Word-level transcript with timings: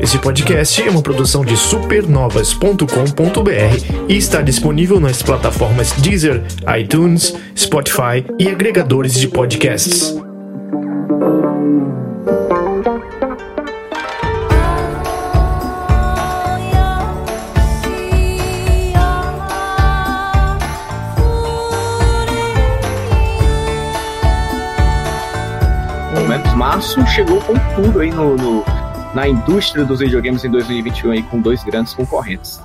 Esse 0.00 0.18
podcast 0.18 0.82
é 0.82 0.90
uma 0.90 1.00
produção 1.02 1.44
de 1.44 1.56
supernovas.com.br 1.56 4.06
e 4.08 4.16
está 4.16 4.42
disponível 4.42 4.98
nas 4.98 5.22
plataformas 5.22 5.92
Deezer, 5.92 6.42
iTunes, 6.80 7.32
Spotify 7.56 8.24
e 8.40 8.48
agregadores 8.48 9.14
de 9.14 9.28
podcasts. 9.28 10.16
Pelo 26.14 26.28
menos 26.28 26.52
março 26.54 27.04
chegou 27.06 27.40
com 27.40 27.54
tudo 27.74 28.00
aí 28.00 28.10
no, 28.10 28.36
no- 28.36 28.64
na 29.14 29.28
indústria 29.28 29.84
dos 29.84 30.00
videogames 30.00 30.44
em 30.44 30.50
2021 30.50 31.10
aí 31.12 31.22
com 31.22 31.40
dois 31.40 31.62
grandes 31.62 31.94
concorrentes. 31.94 32.60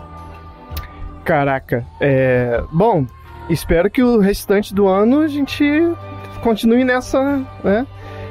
Caraca, 1.23 1.85
é. 1.99 2.63
Bom, 2.71 3.05
espero 3.49 3.89
que 3.89 4.01
o 4.01 4.19
restante 4.19 4.73
do 4.73 4.87
ano 4.87 5.21
a 5.21 5.27
gente 5.27 5.65
continue 6.41 6.83
nessa, 6.83 7.21
né? 7.63 7.85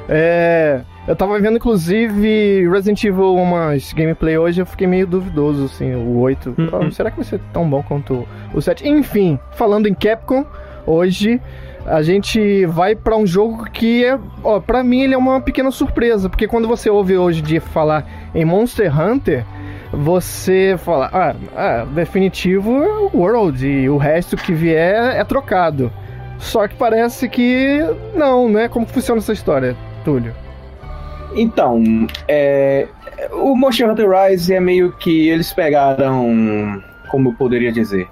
É. 0.09 0.81
Eu 1.07 1.15
tava 1.15 1.39
vendo, 1.39 1.55
inclusive, 1.55 2.67
Resident 2.69 3.01
Evil 3.05 3.35
umas 3.35 3.93
gameplay 3.93 4.37
hoje, 4.37 4.61
eu 4.61 4.65
fiquei 4.65 4.85
meio 4.85 5.07
duvidoso, 5.07 5.63
assim, 5.63 5.95
o 5.95 6.17
8. 6.17 6.49
Uhum. 6.57 6.69
Ah, 6.73 6.91
será 6.91 7.09
que 7.09 7.15
vai 7.15 7.25
ser 7.25 7.39
tão 7.53 7.69
bom 7.69 7.81
quanto 7.81 8.27
o 8.53 8.61
7? 8.61 8.85
Enfim, 8.85 9.39
falando 9.53 9.87
em 9.87 9.93
Capcom, 9.93 10.45
hoje 10.85 11.39
a 11.87 12.01
gente 12.01 12.65
vai 12.65 12.95
pra 12.95 13.15
um 13.15 13.25
jogo 13.25 13.63
que 13.71 14.03
é, 14.03 14.19
ó, 14.43 14.59
pra 14.59 14.83
mim 14.83 15.01
ele 15.01 15.13
é 15.13 15.17
uma 15.17 15.39
pequena 15.39 15.71
surpresa, 15.71 16.29
porque 16.29 16.47
quando 16.47 16.67
você 16.67 16.89
ouve 16.89 17.17
hoje 17.17 17.41
de 17.41 17.59
falar 17.59 18.05
em 18.35 18.43
Monster 18.43 18.91
Hunter, 18.99 19.45
você 19.91 20.75
fala, 20.79 21.09
ah, 21.13 21.35
ah, 21.55 21.85
definitivo 21.85 22.83
é 22.83 22.89
o 22.89 23.11
World 23.13 23.65
e 23.65 23.89
o 23.89 23.97
resto 23.97 24.35
que 24.35 24.53
vier 24.53 25.15
é 25.15 25.23
trocado. 25.23 25.91
Só 26.37 26.67
que 26.67 26.75
parece 26.75 27.29
que 27.29 27.79
não, 28.13 28.49
né? 28.49 28.67
Como 28.67 28.85
funciona 28.85 29.19
essa 29.19 29.33
história, 29.33 29.75
Túlio? 30.03 30.35
Então, 31.35 31.81
é, 32.27 32.87
o 33.31 33.55
Monster 33.55 33.89
Hunter 33.89 34.09
Rise 34.09 34.53
é 34.53 34.59
meio 34.59 34.91
que 34.91 35.29
eles 35.29 35.53
pegaram, 35.53 36.81
como 37.09 37.29
eu 37.29 37.33
poderia 37.33 37.71
dizer, 37.71 38.07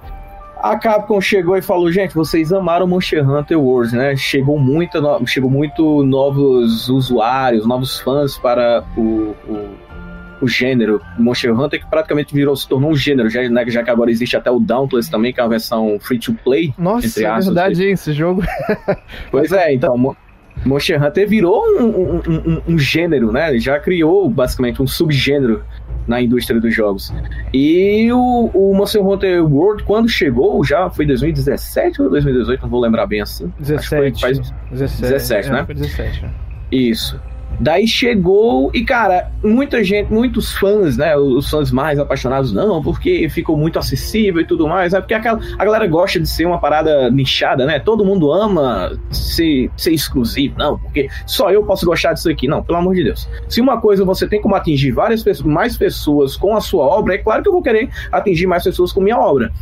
a 0.70 0.78
Capcom 0.78 1.20
chegou 1.20 1.56
e 1.56 1.62
falou, 1.62 1.90
gente, 1.90 2.14
vocês 2.14 2.52
amaram 2.52 2.86
Monster 2.86 3.28
Hunter 3.28 3.58
World, 3.60 3.94
né? 3.96 4.16
Chegou 4.16 4.58
muito, 4.58 5.00
no- 5.00 5.26
chegou 5.26 5.50
muito 5.50 6.02
novos 6.04 6.88
usuários, 6.88 7.66
novos 7.66 7.98
fãs 8.00 8.36
para 8.38 8.84
o, 8.96 9.34
o, 9.48 9.68
o 10.42 10.48
gênero 10.48 11.00
Monster 11.18 11.58
Hunter, 11.58 11.80
que 11.80 11.86
praticamente 11.90 12.34
virou, 12.34 12.54
se 12.56 12.68
tornou 12.68 12.90
um 12.90 12.96
gênero, 12.96 13.28
já, 13.30 13.48
né, 13.48 13.64
já 13.68 13.82
que 13.82 13.90
agora 13.90 14.10
existe 14.10 14.36
até 14.36 14.50
o 14.50 14.58
Dauntless 14.60 15.10
também, 15.10 15.32
que 15.32 15.40
é 15.40 15.42
uma 15.42 15.48
versão 15.50 15.98
free 16.00 16.18
to 16.18 16.34
play. 16.44 16.72
Nossa, 16.78 17.06
Entre 17.06 17.24
é 17.24 17.26
aspas, 17.26 17.46
verdade, 17.46 17.84
hein, 17.84 17.92
esse 17.92 18.12
jogo. 18.12 18.42
Pois 19.30 19.52
é, 19.52 19.72
então, 19.72 19.96
Mo- 19.96 20.16
Monster 20.64 21.02
Hunter 21.02 21.28
virou 21.28 21.62
um, 21.78 21.84
um- 21.84 22.16
um- 22.16 22.22
um- 22.50 22.62
um 22.74 22.78
gênero, 22.78 23.30
né? 23.30 23.50
Ele 23.50 23.60
já 23.60 23.78
criou 23.78 24.28
basicamente 24.30 24.80
um 24.82 24.86
subgênero 24.86 25.62
na 26.06 26.20
indústria 26.20 26.60
dos 26.60 26.74
jogos. 26.74 27.12
E 27.52 28.10
o, 28.12 28.50
o 28.54 28.74
Monster 28.74 29.04
Hunter 29.06 29.44
World, 29.44 29.82
quando 29.84 30.08
chegou, 30.08 30.64
já 30.64 30.88
foi 30.90 31.06
2017 31.06 32.02
ou 32.02 32.10
2018, 32.10 32.62
não 32.62 32.68
vou 32.68 32.80
lembrar 32.80 33.06
bem 33.06 33.20
assim. 33.20 33.52
Acho 33.60 33.78
que 33.80 33.88
foi 33.88 34.10
17. 34.10 34.20
faz- 34.20 34.54
17, 34.70 35.02
17, 35.02 35.48
é, 35.48 35.52
né? 35.52 35.64
foi 35.64 35.74
17. 35.74 36.24
Isso. 36.72 37.20
Daí 37.58 37.86
chegou 37.86 38.70
e, 38.74 38.84
cara, 38.84 39.30
muita 39.42 39.82
gente, 39.82 40.12
muitos 40.12 40.52
fãs, 40.52 40.96
né? 40.96 41.16
Os 41.16 41.48
fãs 41.48 41.70
mais 41.70 41.98
apaixonados, 41.98 42.52
não, 42.52 42.82
porque 42.82 43.28
ficou 43.28 43.56
muito 43.56 43.78
acessível 43.78 44.40
e 44.40 44.46
tudo 44.46 44.68
mais, 44.68 44.92
né? 44.92 45.00
Porque 45.00 45.14
aquela, 45.14 45.40
a 45.58 45.64
galera 45.64 45.86
gosta 45.86 46.20
de 46.20 46.28
ser 46.28 46.46
uma 46.46 46.58
parada 46.58 47.10
nichada, 47.10 47.64
né? 47.64 47.78
Todo 47.78 48.04
mundo 48.04 48.32
ama 48.32 48.98
ser, 49.10 49.70
ser 49.76 49.92
exclusivo, 49.92 50.54
não, 50.58 50.78
porque 50.78 51.08
só 51.26 51.50
eu 51.50 51.64
posso 51.64 51.86
gostar 51.86 52.12
disso 52.12 52.30
aqui. 52.30 52.46
Não, 52.46 52.62
pelo 52.62 52.78
amor 52.78 52.94
de 52.94 53.04
Deus. 53.04 53.28
Se 53.48 53.60
uma 53.60 53.80
coisa 53.80 54.04
você 54.04 54.26
tem 54.26 54.40
como 54.40 54.54
atingir 54.54 54.92
várias 54.92 55.22
pessoas, 55.22 55.46
mais 55.46 55.76
pessoas 55.76 56.36
com 56.36 56.56
a 56.56 56.60
sua 56.60 56.84
obra, 56.84 57.14
é 57.14 57.18
claro 57.18 57.42
que 57.42 57.48
eu 57.48 57.52
vou 57.52 57.62
querer 57.62 57.88
atingir 58.12 58.46
mais 58.46 58.64
pessoas 58.64 58.92
com 58.92 59.00
minha 59.00 59.18
obra. 59.18 59.52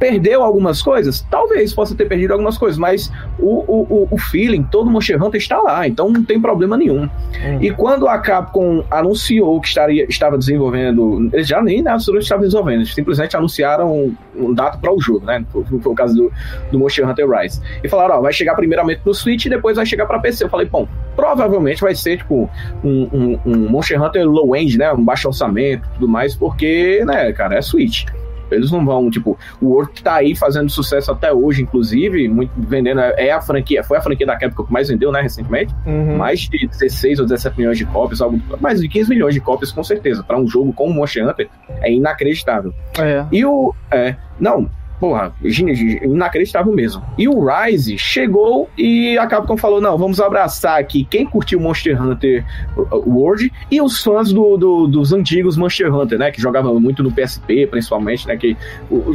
Perdeu 0.00 0.42
algumas 0.42 0.82
coisas? 0.82 1.20
Talvez 1.30 1.72
possa 1.72 1.94
ter 1.94 2.06
perdido 2.06 2.32
algumas 2.32 2.56
coisas, 2.58 2.78
mas 2.78 3.12
o, 3.38 3.58
o, 3.68 3.86
o- 4.04 4.08
o 4.10 4.18
feeling, 4.18 4.62
todo 4.64 4.90
Monster 4.90 5.22
Hunter 5.22 5.38
está 5.40 5.60
lá, 5.60 5.86
então 5.86 6.08
não 6.10 6.24
tem 6.24 6.40
problema 6.40 6.76
nenhum. 6.76 7.08
E 7.60 7.70
quando 7.70 8.08
a 8.08 8.18
Capcom 8.18 8.82
anunciou 8.90 9.60
que 9.60 9.68
estaria, 9.68 10.06
estava 10.08 10.36
desenvolvendo, 10.38 11.28
eles 11.32 11.46
já 11.46 11.62
nem 11.62 11.82
na 11.82 11.92
absoluta 11.94 12.22
estavam 12.22 12.44
desenvolvendo, 12.44 12.78
eles 12.78 12.94
simplesmente 12.94 13.36
anunciaram 13.36 14.12
um 14.34 14.54
data 14.54 14.78
para 14.78 14.90
o 14.92 14.98
jogo, 15.00 15.24
né? 15.26 15.44
Foi, 15.52 15.62
foi 15.64 15.92
o 15.92 15.94
caso 15.94 16.14
do, 16.16 16.32
do 16.72 16.78
Monster 16.78 17.06
Hunter 17.08 17.28
Rise. 17.28 17.60
E 17.84 17.88
falaram, 17.88 18.16
ó, 18.16 18.20
vai 18.22 18.32
chegar 18.32 18.54
primeiramente 18.54 19.02
no 19.04 19.12
Switch 19.12 19.44
e 19.44 19.50
depois 19.50 19.76
vai 19.76 19.84
chegar 19.84 20.06
para 20.06 20.18
PC. 20.18 20.44
Eu 20.44 20.48
falei, 20.48 20.66
bom, 20.66 20.88
provavelmente 21.14 21.82
vai 21.82 21.94
ser 21.94 22.16
tipo 22.16 22.48
um, 22.82 23.08
um, 23.12 23.38
um 23.44 23.68
Monster 23.68 24.02
Hunter 24.02 24.26
low 24.26 24.56
end, 24.56 24.78
né? 24.78 24.90
Um 24.92 25.04
baixo 25.04 25.28
orçamento 25.28 25.86
e 25.86 25.94
tudo 25.94 26.08
mais, 26.08 26.34
porque, 26.34 27.02
né, 27.04 27.30
cara, 27.32 27.56
é 27.56 27.60
Switch. 27.62 28.06
Eles 28.54 28.70
não 28.70 28.84
vão, 28.84 29.10
tipo, 29.10 29.38
o 29.60 29.66
World 29.68 30.02
tá 30.02 30.14
aí 30.14 30.34
fazendo 30.36 30.68
sucesso 30.70 31.10
até 31.12 31.32
hoje, 31.32 31.62
inclusive, 31.62 32.28
muito 32.28 32.52
vendendo, 32.56 33.00
é 33.00 33.30
a 33.30 33.40
franquia, 33.40 33.82
foi 33.82 33.98
a 33.98 34.00
franquia 34.00 34.26
da 34.26 34.36
Capcom 34.36 34.64
que 34.64 34.72
mais 34.72 34.88
vendeu, 34.88 35.10
né, 35.12 35.20
recentemente 35.20 35.74
Uhum. 35.86 36.16
mais 36.16 36.40
de 36.40 36.66
16 36.66 37.18
ou 37.20 37.26
17 37.26 37.58
milhões 37.58 37.78
de 37.78 37.84
cópias, 37.86 38.20
algo, 38.20 38.40
mais 38.60 38.80
de 38.80 38.88
15 38.88 39.08
milhões 39.08 39.34
de 39.34 39.40
cópias, 39.40 39.72
com 39.72 39.82
certeza. 39.82 40.22
Para 40.22 40.38
um 40.38 40.46
jogo 40.46 40.72
como 40.72 40.92
Monster 40.92 41.28
Hunter, 41.28 41.48
é 41.80 41.92
inacreditável. 41.92 42.72
É. 42.98 43.24
E 43.32 43.44
o. 43.44 43.74
É, 43.90 44.16
não, 44.38 44.70
porra, 45.00 45.32
inacreditável 46.02 46.72
mesmo. 46.72 47.02
E 47.18 47.26
o 47.28 47.44
Rise 47.44 47.96
chegou 47.98 48.68
e 48.76 49.16
a 49.18 49.26
Capcom 49.26 49.56
falou: 49.56 49.80
não, 49.80 49.96
vamos 49.96 50.20
abraçar 50.20 50.78
aqui 50.78 51.04
quem 51.08 51.26
curtiu 51.26 51.58
Monster 51.58 52.00
Hunter 52.00 52.44
World 52.92 53.50
e 53.70 53.80
os 53.80 54.02
fãs 54.02 54.32
do, 54.32 54.56
do- 54.56 54.86
dos 54.86 55.12
antigos 55.12 55.56
Monster 55.56 55.92
Hunter, 55.94 56.18
né? 56.18 56.30
Que 56.30 56.40
jogavam 56.40 56.78
muito 56.78 57.02
no 57.02 57.10
PSP, 57.10 57.66
principalmente, 57.66 58.26
né? 58.28 58.36
Que 58.36 58.56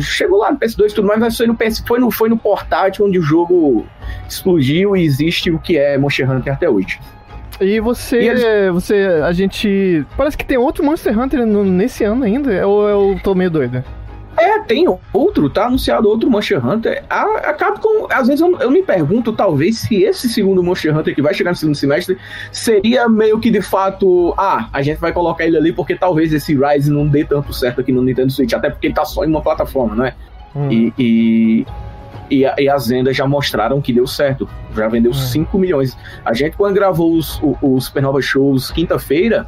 chegou 0.02 0.40
lá 0.40 0.52
no 0.52 0.58
PS2 0.58 0.92
e 0.92 0.96
tudo 0.96 1.08
mais, 1.08 1.20
mas 1.20 1.38
foi 1.38 1.48
no, 1.48 1.56
PS, 1.56 1.84
foi, 1.88 2.00
no, 2.00 2.12
foi 2.12 2.30
no 2.30 2.38
portátil 2.38 3.06
onde 3.06 3.20
o 3.20 3.22
jogo 3.22 3.86
explodiu 4.28 4.96
e 4.96 5.04
existe 5.04 5.52
o 5.52 5.60
que 5.60 5.78
é 5.78 5.98
Monster 5.98 6.30
Hunter 6.30 6.54
até 6.54 6.70
hoje. 6.70 7.00
E 7.62 7.80
você, 7.80 8.22
E 8.22 8.28
eles- 8.28 8.44
você, 8.74 8.96
a 9.24 9.32
gente, 9.32 10.04
parece 10.18 10.38
que 10.38 10.44
tem 10.46 10.58
outro 10.58 10.84
Monster 10.84 11.18
Hunter 11.18 11.46
no- 11.46 11.64
nesse 11.64 12.04
ano 12.04 12.24
ainda, 12.26 12.68
ou 12.68 12.88
eu 12.90 13.20
tô 13.24 13.34
meio 13.34 13.50
doido? 13.50 13.82
É, 14.38 14.60
tem 14.60 14.86
outro, 15.14 15.50
tá 15.50 15.68
anunciado 15.68 16.10
outro 16.10 16.30
Monster 16.30 16.66
Hunter. 16.66 17.04
A, 17.10 17.22
a 17.50 17.54
Capcom, 17.54 18.08
às 18.10 18.28
vezes 18.28 18.42
eu, 18.42 18.58
eu 18.60 18.70
me 18.70 18.84
pergunto, 18.84 19.32
talvez, 19.32 19.80
se 19.80 20.04
esse 20.04 20.28
segundo 20.28 20.62
Monster 20.62 20.96
Hunter 20.98 21.16
que 21.16 21.22
vai 21.22 21.34
chegar 21.34 21.52
no 21.52 21.56
segundo 21.58 21.76
semestre 21.76 22.18
seria 22.52 23.08
meio 23.08 23.40
que 23.40 23.50
de 23.50 23.62
fato, 23.62 24.34
ah, 24.38 24.68
a 24.74 24.82
gente 24.82 25.00
vai 25.00 25.14
colocar 25.14 25.46
ele 25.46 25.58
ali 25.58 25.72
porque 25.72 25.96
talvez 25.96 26.34
esse 26.34 26.54
Rise 26.56 26.92
não 26.92 27.08
dê 27.08 27.24
tanto 27.24 27.54
certo 27.54 27.82
aqui 27.82 27.92
no 27.92 28.02
Nintendo 28.02 28.32
Switch, 28.32 28.54
até 28.54 28.70
porque 28.70 28.88
ele 28.88 28.94
tá 28.94 29.06
só 29.06 29.24
em 29.24 29.28
uma 29.30 29.42
plataforma, 29.42 29.96
né? 29.96 30.14
Hum. 30.56 30.70
E, 30.72 30.94
e, 30.98 31.66
e, 32.30 32.46
e 32.58 32.70
as 32.70 32.88
vendas 32.88 33.16
já 33.16 33.28
mostraram 33.28 33.80
que 33.82 33.94
deu 33.94 34.08
certo. 34.08 34.50
Já 34.76 34.88
vendeu 34.88 35.14
5 35.14 35.58
milhões. 35.58 35.98
A 36.26 36.34
gente, 36.34 36.58
quando 36.58 36.74
gravou 36.74 37.14
os, 37.14 37.40
o- 37.42 37.58
os 37.62 37.86
Supernova 37.86 38.22
Shows 38.22 38.72
quinta-feira, 38.72 39.46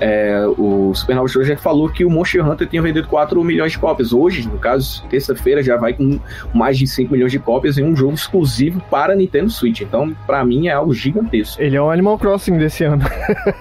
é, 0.00 0.44
o 0.58 0.92
Supernova 0.94 1.28
Show 1.28 1.44
já 1.44 1.56
falou 1.56 1.88
que 1.88 2.04
o 2.04 2.10
Monster 2.10 2.46
Hunter 2.48 2.66
tinha 2.68 2.82
vendido 2.82 3.06
4 3.08 3.42
milhões 3.44 3.72
de 3.72 3.78
cópias. 3.78 4.12
Hoje, 4.12 4.46
no 4.48 4.58
caso, 4.58 5.04
terça-feira, 5.08 5.62
já 5.62 5.76
vai 5.76 5.92
com 5.92 6.18
mais 6.52 6.76
de 6.78 6.86
5 6.86 7.12
milhões 7.12 7.30
de 7.32 7.38
cópias 7.38 7.78
em 7.78 7.84
um 7.84 7.94
jogo 7.94 8.14
exclusivo 8.14 8.80
para 8.90 9.14
Nintendo 9.14 9.50
Switch. 9.50 9.80
Então, 9.82 10.14
pra 10.26 10.44
mim, 10.44 10.66
é 10.68 10.72
algo 10.72 10.92
gigantesco. 10.92 11.60
Ele 11.62 11.76
é 11.76 11.80
o 11.80 11.90
Animal 11.90 12.18
Crossing 12.18 12.58
desse 12.58 12.84
ano, 12.84 13.04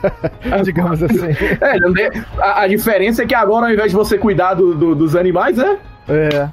digamos 0.64 1.02
assim. 1.04 1.20
É, 1.62 1.80
tem- 2.10 2.24
a, 2.40 2.62
a 2.62 2.68
diferença 2.68 3.24
é 3.24 3.26
que 3.26 3.36
agora, 3.36 3.68
ao 3.68 3.72
invés 3.74 3.92
de 3.92 3.96
você 3.96 4.18
cuidar 4.18 4.54
do- 4.56 4.74
do- 4.74 4.96
dos 4.96 5.16
animais, 5.16 5.58
né? 5.58 5.78
É. 6.08 6.50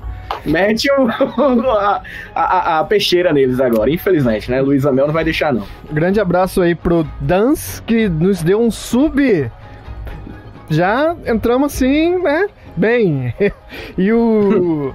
Mete 0.46 0.88
o- 0.92 1.08
a, 1.70 2.02
a- 2.34 2.78
a 2.80 2.84
peixeira 2.84 3.32
neles 3.32 3.60
agora, 3.60 3.90
infelizmente, 3.90 4.50
né? 4.50 4.60
Luísa 4.60 4.92
Mel 4.92 5.06
não 5.06 5.14
vai 5.14 5.24
deixar, 5.24 5.52
não. 5.52 5.64
Grande 5.90 6.20
abraço 6.20 6.60
aí 6.62 6.74
pro 6.74 7.06
Dance, 7.20 7.82
que 7.82 8.08
nos 8.08 8.42
deu 8.42 8.60
um 8.60 8.70
sub. 8.70 9.50
Já 10.70 11.14
entramos 11.26 11.74
assim, 11.74 12.16
né? 12.22 12.46
Bem. 12.76 13.34
E 13.98 14.12
o. 14.12 14.94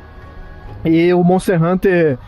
e 0.84 1.12
o 1.12 1.22
Monster 1.22 1.62
Hunter. 1.62 2.18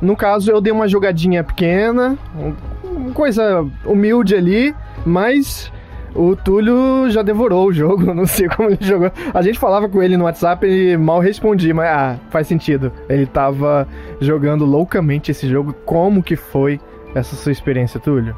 No 0.00 0.16
caso, 0.16 0.50
eu 0.50 0.60
dei 0.60 0.72
uma 0.72 0.88
jogadinha 0.88 1.44
pequena, 1.44 2.18
um- 2.36 3.12
coisa 3.12 3.64
humilde 3.84 4.34
ali, 4.34 4.74
mas 5.06 5.70
o 6.14 6.34
Túlio 6.34 7.08
já 7.08 7.22
devorou 7.22 7.68
o 7.68 7.72
jogo, 7.72 8.10
não 8.14 8.26
sei 8.26 8.48
como 8.48 8.68
ele 8.70 8.78
jogou. 8.80 9.12
A 9.32 9.40
gente 9.42 9.58
falava 9.58 9.88
com 9.88 10.02
ele 10.02 10.16
no 10.16 10.24
WhatsApp, 10.24 10.66
ele 10.66 10.96
mal 10.96 11.20
respondia, 11.20 11.72
mas 11.72 11.88
ah, 11.88 12.16
faz 12.30 12.46
sentido. 12.48 12.92
Ele 13.08 13.26
tava 13.26 13.86
jogando 14.20 14.64
loucamente 14.64 15.30
esse 15.30 15.48
jogo. 15.48 15.72
Como 15.84 16.22
que 16.22 16.34
foi 16.34 16.80
essa 17.14 17.36
sua 17.36 17.52
experiência, 17.52 18.00
Túlio? 18.00 18.36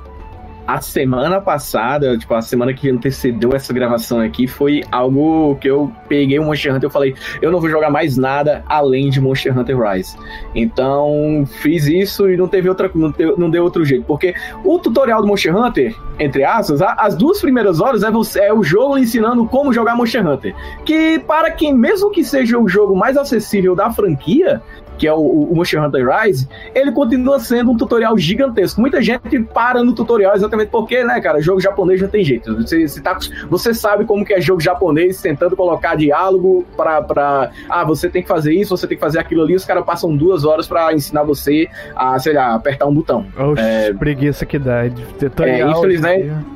A 0.66 0.80
semana 0.80 1.40
passada, 1.40 2.16
tipo, 2.16 2.32
a 2.34 2.40
semana 2.40 2.72
que 2.72 2.90
antecedeu 2.90 3.54
essa 3.54 3.72
gravação 3.72 4.20
aqui, 4.20 4.46
foi 4.46 4.82
algo 4.90 5.56
que 5.56 5.68
eu 5.68 5.92
peguei 6.08 6.38
o 6.38 6.44
Monster 6.44 6.74
Hunter 6.74 6.88
e 6.88 6.92
falei, 6.92 7.14
eu 7.42 7.52
não 7.52 7.60
vou 7.60 7.68
jogar 7.68 7.90
mais 7.90 8.16
nada 8.16 8.64
além 8.66 9.10
de 9.10 9.20
Monster 9.20 9.56
Hunter 9.56 9.78
Rise. 9.78 10.16
Então, 10.54 11.44
fiz 11.60 11.86
isso 11.86 12.30
e 12.30 12.36
não 12.36 12.48
teve 12.48 12.68
outra, 12.68 12.90
não, 12.94 13.12
teve, 13.12 13.34
não 13.36 13.50
deu 13.50 13.62
outro 13.62 13.84
jeito, 13.84 14.04
porque 14.06 14.34
o 14.64 14.78
tutorial 14.78 15.20
do 15.20 15.28
Monster 15.28 15.54
Hunter, 15.54 15.94
entre 16.18 16.44
aspas, 16.44 16.80
as 16.80 17.14
duas 17.14 17.40
primeiras 17.40 17.80
horas 17.80 18.02
é, 18.02 18.10
você, 18.10 18.40
é 18.40 18.52
o 18.52 18.62
jogo 18.62 18.96
ensinando 18.96 19.46
como 19.46 19.72
jogar 19.72 19.94
Monster 19.96 20.26
Hunter, 20.26 20.54
que 20.84 21.18
para 21.18 21.50
quem, 21.50 21.74
mesmo 21.74 22.10
que 22.10 22.24
seja 22.24 22.58
o 22.58 22.68
jogo 22.68 22.96
mais 22.96 23.16
acessível 23.16 23.74
da 23.74 23.90
franquia, 23.90 24.62
que 24.98 25.06
é 25.06 25.12
o, 25.12 25.18
o 25.18 25.54
Monster 25.54 25.82
Hunter 25.82 26.06
Rise, 26.08 26.48
ele 26.74 26.92
continua 26.92 27.38
sendo 27.40 27.70
um 27.70 27.76
tutorial 27.76 28.16
gigantesco. 28.16 28.80
Muita 28.80 29.02
gente 29.02 29.40
para 29.40 29.82
no 29.82 29.94
tutorial 29.94 30.34
exatamente 30.34 30.68
porque, 30.68 31.02
né, 31.04 31.20
cara, 31.20 31.40
jogo 31.40 31.60
japonês 31.60 32.00
não 32.00 32.08
tem 32.08 32.24
jeito. 32.24 32.54
Você, 32.56 32.86
você, 32.86 33.00
tá, 33.00 33.18
você 33.48 33.74
sabe 33.74 34.04
como 34.04 34.24
que 34.24 34.32
é 34.32 34.40
jogo 34.40 34.60
japonês, 34.60 35.20
tentando 35.20 35.56
colocar 35.56 35.96
diálogo 35.96 36.64
para 36.76 37.02
pra 37.02 37.50
ah, 37.68 37.84
você 37.84 38.08
tem 38.08 38.22
que 38.22 38.28
fazer 38.28 38.54
isso, 38.54 38.76
você 38.76 38.86
tem 38.86 38.96
que 38.96 39.00
fazer 39.00 39.18
aquilo 39.18 39.42
ali, 39.42 39.54
os 39.54 39.64
caras 39.64 39.84
passam 39.84 40.16
duas 40.16 40.44
horas 40.44 40.66
para 40.66 40.92
ensinar 40.92 41.22
você 41.22 41.68
a, 41.94 42.18
sei 42.18 42.34
lá, 42.34 42.54
apertar 42.54 42.86
um 42.86 42.94
botão. 42.94 43.26
Oxe, 43.36 43.62
é, 43.62 43.92
preguiça 43.92 44.46
que 44.46 44.58
dá. 44.58 44.84
Tutorial, 45.18 45.68
é, 45.68 45.78
infelizmente 45.78 46.54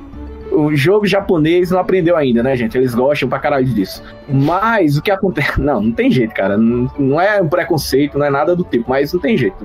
o 0.59 0.77
jogo 0.77 1.07
japonês 1.07 1.71
não 1.71 1.79
aprendeu 1.79 2.17
ainda, 2.17 2.43
né, 2.43 2.57
gente? 2.57 2.77
Eles 2.77 2.95
gostam 2.95 3.29
pra 3.29 3.39
caralho 3.39 3.67
disso. 3.67 4.03
Mas 4.29 4.97
o 4.97 5.03
que 5.03 5.11
acontece. 5.11 5.49
Não, 5.69 5.83
não 5.83 5.93
tem 5.93 6.11
jeito, 6.11 6.35
cara. 6.35 6.57
Não, 6.57 6.91
não 6.99 7.21
é 7.21 7.41
um 7.41 7.49
preconceito, 7.49 8.19
não 8.19 8.25
é 8.25 8.31
nada 8.31 8.55
do 8.55 8.65
tipo, 8.65 8.89
mas 8.89 9.13
não 9.13 9.21
tem 9.21 9.37
jeito. 9.37 9.57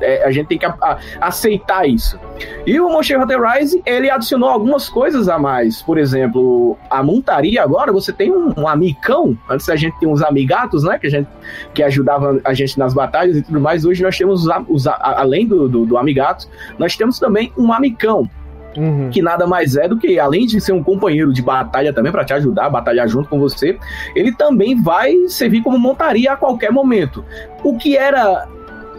É, 0.00 0.24
a 0.24 0.30
gente 0.30 0.48
tem 0.48 0.58
que 0.58 0.66
a, 0.66 0.74
a, 0.80 0.98
aceitar 1.20 1.88
isso. 1.88 2.18
E 2.66 2.78
o 2.80 2.88
Monster 2.88 3.20
Hunter 3.20 3.40
Rise, 3.40 3.82
ele 3.84 4.10
adicionou 4.10 4.48
algumas 4.48 4.88
coisas 4.88 5.28
a 5.28 5.38
mais. 5.38 5.82
Por 5.82 5.98
exemplo, 5.98 6.76
a 6.88 7.02
montaria 7.02 7.62
agora, 7.62 7.92
você 7.92 8.12
tem 8.12 8.30
um, 8.30 8.52
um 8.56 8.68
amicão. 8.68 9.36
Antes 9.48 9.68
a 9.68 9.76
gente 9.76 9.98
tinha 9.98 10.10
uns 10.10 10.22
amigatos, 10.22 10.84
né? 10.84 10.98
Que, 10.98 11.06
a 11.06 11.10
gente, 11.10 11.28
que 11.74 11.82
ajudavam 11.82 12.40
a 12.44 12.54
gente 12.54 12.78
nas 12.78 12.94
batalhas 12.94 13.36
e 13.36 13.42
tudo 13.42 13.60
mais. 13.60 13.84
Hoje 13.84 14.02
nós 14.02 14.16
temos, 14.16 14.46
os, 14.46 14.54
os 14.68 14.86
além 14.86 15.46
do, 15.46 15.68
do, 15.68 15.86
do 15.86 15.96
amigato, 15.96 16.48
nós 16.78 16.96
temos 16.96 17.18
também 17.18 17.52
um 17.56 17.72
amicão 17.72 18.28
Uhum. 18.76 19.10
Que 19.10 19.20
nada 19.20 19.46
mais 19.46 19.76
é 19.76 19.88
do 19.88 19.98
que, 19.98 20.18
além 20.18 20.46
de 20.46 20.60
ser 20.60 20.72
um 20.72 20.82
companheiro 20.82 21.32
de 21.32 21.42
batalha 21.42 21.92
também 21.92 22.12
para 22.12 22.24
te 22.24 22.32
ajudar 22.32 22.66
a 22.66 22.70
batalhar 22.70 23.08
junto 23.08 23.28
com 23.28 23.38
você, 23.38 23.78
ele 24.14 24.32
também 24.32 24.80
vai 24.80 25.14
servir 25.28 25.62
como 25.62 25.78
montaria 25.78 26.32
a 26.32 26.36
qualquer 26.36 26.70
momento. 26.70 27.24
O 27.64 27.76
que 27.76 27.96
era 27.96 28.46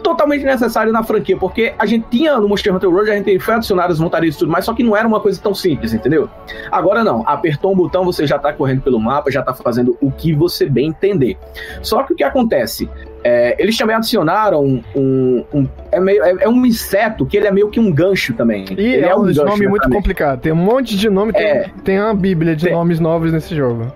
totalmente 0.02 0.44
necessário 0.44 0.92
na 0.92 1.02
franquia, 1.02 1.36
porque 1.36 1.72
a 1.78 1.86
gente 1.86 2.06
tinha 2.10 2.36
no 2.36 2.48
Monster 2.48 2.74
Hunter 2.74 2.90
World, 2.90 3.10
a 3.10 3.14
gente 3.14 3.38
foi 3.38 3.54
adicionado 3.54 3.92
as 3.92 4.00
montarias 4.00 4.34
e 4.34 4.38
tudo 4.38 4.50
mais, 4.50 4.64
só 4.64 4.74
que 4.74 4.82
não 4.82 4.96
era 4.96 5.06
uma 5.06 5.20
coisa 5.20 5.40
tão 5.40 5.54
simples, 5.54 5.94
entendeu? 5.94 6.28
Agora 6.70 7.04
não, 7.04 7.22
apertou 7.26 7.72
um 7.72 7.76
botão, 7.76 8.04
você 8.04 8.26
já 8.26 8.38
tá 8.38 8.52
correndo 8.52 8.82
pelo 8.82 8.98
mapa, 8.98 9.30
já 9.30 9.42
tá 9.42 9.54
fazendo 9.54 9.96
o 10.00 10.10
que 10.10 10.34
você 10.34 10.68
bem 10.68 10.88
entender. 10.88 11.38
Só 11.80 12.02
que 12.02 12.12
o 12.12 12.16
que 12.16 12.24
acontece? 12.24 12.90
É, 13.24 13.54
eles 13.62 13.76
também 13.76 13.94
adicionaram 13.94 14.64
um, 14.64 14.82
um, 14.96 15.44
um 15.54 15.68
é, 15.92 16.00
meio, 16.00 16.22
é, 16.24 16.34
é, 16.40 16.48
um 16.48 16.66
inseto 16.66 17.24
que 17.24 17.36
ele 17.36 17.46
é 17.46 17.52
meio 17.52 17.70
que 17.70 17.78
um 17.78 17.92
gancho 17.92 18.34
também. 18.34 18.64
E 18.70 18.80
ele 18.80 19.04
é, 19.04 19.10
é 19.10 19.16
um, 19.16 19.22
um 19.22 19.32
nome 19.32 19.68
muito 19.68 19.88
complicado. 19.88 20.40
Tem 20.40 20.52
um 20.52 20.56
monte 20.56 20.96
de 20.96 21.08
nome, 21.08 21.32
tem, 21.32 21.46
é. 21.46 21.70
tem 21.84 22.00
uma 22.00 22.14
bíblia 22.14 22.56
de 22.56 22.64
tem. 22.64 22.74
nomes 22.74 22.98
novos 22.98 23.32
nesse 23.32 23.54
jogo. 23.54 23.92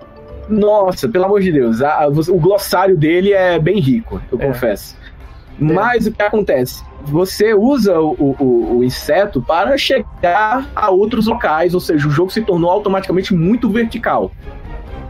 Nossa, 0.47 1.09
pelo 1.09 1.25
amor 1.25 1.41
de 1.41 1.51
Deus, 1.51 1.81
a, 1.81 2.03
a, 2.03 2.07
o 2.07 2.39
glossário 2.39 2.95
dele 2.95 3.33
é 3.33 3.59
bem 3.59 3.79
rico, 3.79 4.21
eu 4.31 4.39
é. 4.39 4.45
confesso. 4.45 4.95
Mas 5.59 6.05
o 6.05 6.11
que 6.11 6.21
acontece? 6.21 6.83
Você 7.03 7.53
usa 7.53 7.99
o, 7.99 8.11
o, 8.11 8.77
o, 8.77 8.83
inseto 8.83 9.41
para 9.41 9.77
chegar 9.77 10.69
a 10.75 10.89
outros 10.89 11.25
locais, 11.25 11.73
ou 11.73 11.79
seja, 11.79 12.07
o 12.07 12.11
jogo 12.11 12.31
se 12.31 12.41
tornou 12.41 12.69
automaticamente 12.69 13.33
muito 13.33 13.69
vertical. 13.69 14.31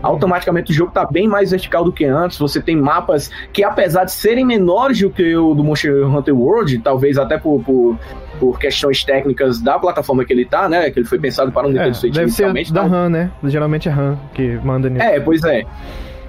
Automaticamente 0.01 0.71
o 0.71 0.75
jogo 0.75 0.89
está 0.89 1.05
bem 1.05 1.27
mais 1.27 1.51
vertical 1.51 1.83
do 1.83 1.91
que 1.91 2.05
antes. 2.05 2.37
Você 2.37 2.61
tem 2.61 2.75
mapas 2.75 3.31
que, 3.51 3.63
apesar 3.63 4.05
de 4.05 4.11
serem 4.11 4.45
menores 4.45 4.99
do 4.99 5.09
que 5.09 5.35
o 5.35 5.53
do 5.55 5.63
Monster 5.63 6.05
Hunter 6.07 6.35
World, 6.35 6.79
talvez 6.79 7.17
até 7.17 7.37
por, 7.37 7.63
por, 7.63 7.97
por 8.39 8.59
questões 8.59 9.03
técnicas 9.03 9.59
da 9.59 9.79
plataforma 9.79 10.23
que 10.23 10.31
ele 10.31 10.43
está, 10.43 10.69
né? 10.69 10.91
Que 10.91 10.99
ele 10.99 11.07
foi 11.07 11.19
pensado 11.19 11.51
para 11.51 11.67
um 11.67 11.71
Nintendo 11.71 11.89
é, 11.89 11.93
Switch 11.93 12.13
deve 12.13 12.27
inicialmente. 12.27 12.71
Da 12.71 12.83
RAM, 12.83 13.09
né? 13.09 13.31
Geralmente 13.45 13.89
é 13.89 13.91
RAM 13.91 14.17
que 14.33 14.59
manda 14.63 14.89
nisso. 14.89 15.03
É, 15.03 15.19
pois 15.19 15.43
é. 15.43 15.63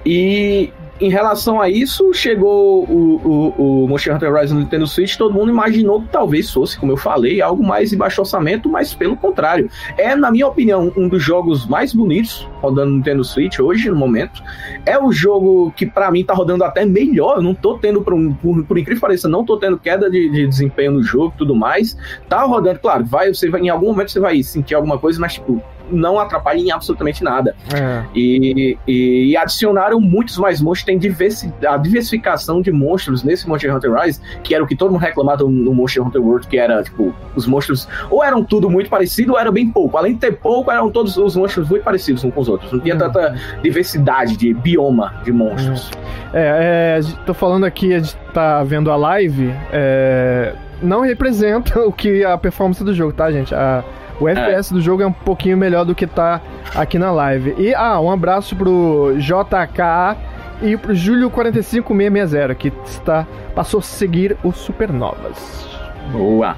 E 0.05 0.71
em 0.99 1.09
relação 1.09 1.61
a 1.61 1.69
isso, 1.69 2.13
chegou 2.13 2.83
o, 2.83 3.53
o, 3.57 3.83
o 3.83 3.87
Monster 3.87 4.15
Hunter 4.15 4.33
Rise 4.33 4.53
no 4.53 4.59
Nintendo 4.59 4.85
Switch, 4.85 5.15
todo 5.15 5.33
mundo 5.33 5.49
imaginou 5.49 6.01
que 6.01 6.09
talvez 6.09 6.51
fosse, 6.51 6.77
como 6.77 6.91
eu 6.91 6.97
falei, 6.97 7.41
algo 7.41 7.63
mais 7.63 7.91
de 7.91 7.95
baixo 7.95 8.21
orçamento, 8.21 8.67
mas 8.67 8.93
pelo 8.93 9.15
contrário. 9.15 9.69
É, 9.97 10.15
na 10.15 10.29
minha 10.29 10.47
opinião, 10.47 10.91
um 10.97 11.07
dos 11.07 11.23
jogos 11.23 11.65
mais 11.65 11.93
bonitos 11.93 12.47
rodando 12.61 12.91
no 12.91 12.97
Nintendo 12.97 13.23
Switch 13.23 13.59
hoje, 13.59 13.89
no 13.89 13.95
momento. 13.95 14.43
É 14.85 14.99
o 14.99 15.11
jogo 15.11 15.71
que, 15.71 15.85
para 15.85 16.11
mim, 16.11 16.23
tá 16.23 16.33
rodando 16.33 16.63
até 16.63 16.85
melhor. 16.85 17.37
Eu 17.37 17.41
não 17.41 17.55
tô 17.55 17.77
tendo, 17.77 18.01
por, 18.01 18.13
por, 18.35 18.63
por 18.65 18.77
incrível 18.77 18.95
que 18.95 19.01
pareça, 19.01 19.29
não 19.29 19.45
tô 19.45 19.57
tendo 19.57 19.77
queda 19.77 20.09
de, 20.09 20.29
de 20.29 20.47
desempenho 20.47 20.91
no 20.91 21.03
jogo 21.03 21.33
tudo 21.37 21.55
mais. 21.55 21.97
Tá 22.27 22.43
rodando, 22.43 22.79
claro, 22.79 23.05
vai, 23.05 23.33
você 23.33 23.49
vai, 23.49 23.61
em 23.61 23.69
algum 23.69 23.87
momento 23.87 24.11
você 24.11 24.19
vai 24.19 24.43
sentir 24.43 24.75
alguma 24.75 24.97
coisa, 24.97 25.19
mas, 25.19 25.35
tipo, 25.35 25.61
não 25.91 26.19
atrapalha 26.19 26.59
em 26.59 26.71
absolutamente 26.71 27.23
nada. 27.23 27.55
É. 27.73 28.03
E, 28.15 28.77
e, 28.87 29.31
e, 29.31 29.37
adicionaram 29.37 29.99
muitos 29.99 30.37
mais 30.37 30.61
monstros, 30.61 30.85
tem 30.85 30.97
diversi, 30.97 31.53
a 31.67 31.77
diversificação 31.77 32.61
de 32.61 32.71
monstros 32.71 33.23
nesse 33.23 33.47
Monster 33.47 33.75
Hunter 33.75 33.93
Rise, 33.93 34.21
que 34.43 34.53
era 34.53 34.63
o 34.63 34.67
que 34.67 34.75
todo 34.75 34.91
mundo 34.91 35.01
reclamava 35.01 35.43
no 35.43 35.73
Monster 35.73 36.05
Hunter 36.05 36.21
World, 36.21 36.47
que 36.47 36.57
era, 36.57 36.83
tipo, 36.83 37.13
os 37.35 37.45
monstros 37.47 37.87
ou 38.09 38.23
eram 38.23 38.43
tudo 38.43 38.69
muito 38.69 38.89
parecido 38.89 39.33
ou 39.33 39.39
era 39.39 39.51
bem 39.51 39.69
pouco. 39.69 39.97
Além 39.97 40.13
de 40.13 40.19
ter 40.19 40.37
pouco, 40.37 40.71
eram 40.71 40.89
todos 40.89 41.17
os 41.17 41.35
monstros 41.35 41.69
muito 41.69 41.83
parecidos 41.83 42.23
uns 42.23 42.33
com 42.33 42.41
os 42.41 42.49
outros. 42.49 42.71
Não 42.71 42.79
tinha 42.79 42.95
uhum. 42.95 42.99
tanta 42.99 43.35
diversidade 43.61 44.37
de 44.37 44.53
bioma 44.53 45.13
de 45.23 45.31
monstros. 45.31 45.91
É, 46.33 46.99
é, 46.99 47.23
tô 47.25 47.33
falando 47.33 47.65
aqui, 47.65 47.93
a 47.93 47.99
gente 47.99 48.15
tá 48.33 48.63
vendo 48.63 48.91
a 48.91 48.95
live, 48.95 49.53
é, 49.71 50.53
não 50.81 51.01
representa 51.01 51.79
o 51.85 51.91
que 51.91 52.23
a 52.23 52.37
performance 52.37 52.83
do 52.83 52.93
jogo, 52.93 53.13
tá, 53.13 53.31
gente? 53.31 53.53
A, 53.53 53.83
o 54.19 54.27
FPS 54.27 54.71
é. 54.71 54.73
do 54.75 54.81
jogo 54.81 55.01
é 55.01 55.07
um 55.07 55.11
pouquinho 55.11 55.57
melhor 55.57 55.85
do 55.85 55.95
que 55.95 56.05
tá 56.05 56.41
aqui 56.75 56.97
na 56.99 57.11
live. 57.11 57.55
E, 57.57 57.73
ah, 57.73 57.99
um 57.99 58.11
abraço 58.11 58.55
pro 58.55 59.15
JK 59.17 60.17
e 60.61 60.75
pro 60.75 60.93
Júlio45660, 60.93 62.55
que 62.55 62.71
está, 62.85 63.25
passou 63.55 63.79
a 63.79 63.83
seguir 63.83 64.37
o 64.43 64.51
Supernovas. 64.51 65.67
Boa! 66.11 66.55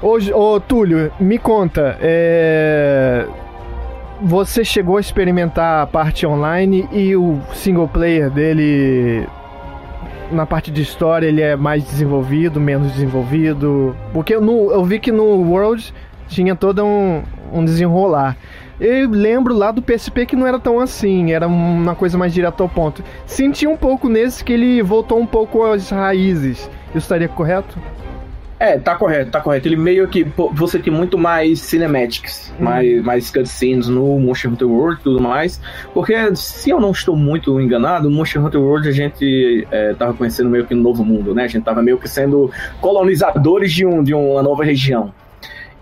Ô, 0.00 0.16
ô 0.34 0.60
Túlio, 0.60 1.10
me 1.18 1.38
conta, 1.38 1.98
é... 2.00 3.26
você 4.22 4.64
chegou 4.64 4.96
a 4.96 5.00
experimentar 5.00 5.82
a 5.82 5.86
parte 5.86 6.24
online 6.24 6.88
e 6.92 7.16
o 7.16 7.40
single 7.52 7.88
player 7.88 8.30
dele 8.30 9.26
na 10.30 10.46
parte 10.46 10.70
de 10.70 10.82
história 10.82 11.26
ele 11.26 11.40
é 11.40 11.56
mais 11.56 11.84
desenvolvido, 11.84 12.60
menos 12.60 12.92
desenvolvido? 12.92 13.96
Porque 14.12 14.36
no, 14.38 14.70
eu 14.70 14.84
vi 14.84 14.98
que 14.98 15.12
no 15.12 15.24
World 15.24 15.92
tinha 16.28 16.54
todo 16.54 16.84
um, 16.84 17.22
um 17.52 17.64
desenrolar. 17.64 18.36
Eu 18.80 19.10
lembro 19.10 19.54
lá 19.56 19.72
do 19.72 19.82
PSP 19.82 20.24
que 20.24 20.36
não 20.36 20.46
era 20.46 20.58
tão 20.58 20.78
assim, 20.78 21.32
era 21.32 21.48
uma 21.48 21.96
coisa 21.96 22.16
mais 22.16 22.32
direta 22.32 22.62
ao 22.62 22.68
ponto. 22.68 23.02
Senti 23.26 23.66
um 23.66 23.76
pouco 23.76 24.08
nesse 24.08 24.44
que 24.44 24.52
ele 24.52 24.82
voltou 24.82 25.18
um 25.18 25.26
pouco 25.26 25.64
às 25.64 25.90
raízes. 25.90 26.70
Isso 26.90 26.98
estaria 26.98 27.28
correto? 27.28 27.76
É, 28.60 28.76
tá 28.76 28.96
correto, 28.96 29.30
tá 29.30 29.40
correto. 29.40 29.68
Ele 29.68 29.76
meio 29.76 30.08
que. 30.08 30.26
Você 30.52 30.78
tem 30.78 30.92
muito 30.92 31.16
mais 31.16 31.60
cinematics, 31.60 32.52
hum. 32.58 32.64
mais, 32.64 33.02
mais 33.02 33.30
cutscenes 33.30 33.88
no 33.88 34.18
Monster 34.18 34.50
Hunter 34.50 34.68
World 34.68 35.00
e 35.00 35.04
tudo 35.04 35.20
mais. 35.20 35.60
Porque, 35.94 36.34
se 36.34 36.70
eu 36.70 36.80
não 36.80 36.90
estou 36.90 37.16
muito 37.16 37.60
enganado, 37.60 38.10
no 38.10 38.16
Monster 38.16 38.44
Hunter 38.44 38.60
World 38.60 38.88
a 38.88 38.92
gente 38.92 39.66
é, 39.70 39.94
tava 39.94 40.12
conhecendo 40.14 40.50
meio 40.50 40.66
que 40.66 40.74
um 40.74 40.80
novo 40.80 41.04
mundo, 41.04 41.34
né? 41.34 41.44
A 41.44 41.48
gente 41.48 41.64
tava 41.64 41.82
meio 41.82 41.98
que 41.98 42.08
sendo 42.08 42.50
colonizadores 42.80 43.72
de, 43.72 43.86
um, 43.86 44.02
de 44.02 44.12
uma 44.12 44.42
nova 44.42 44.64
região. 44.64 45.12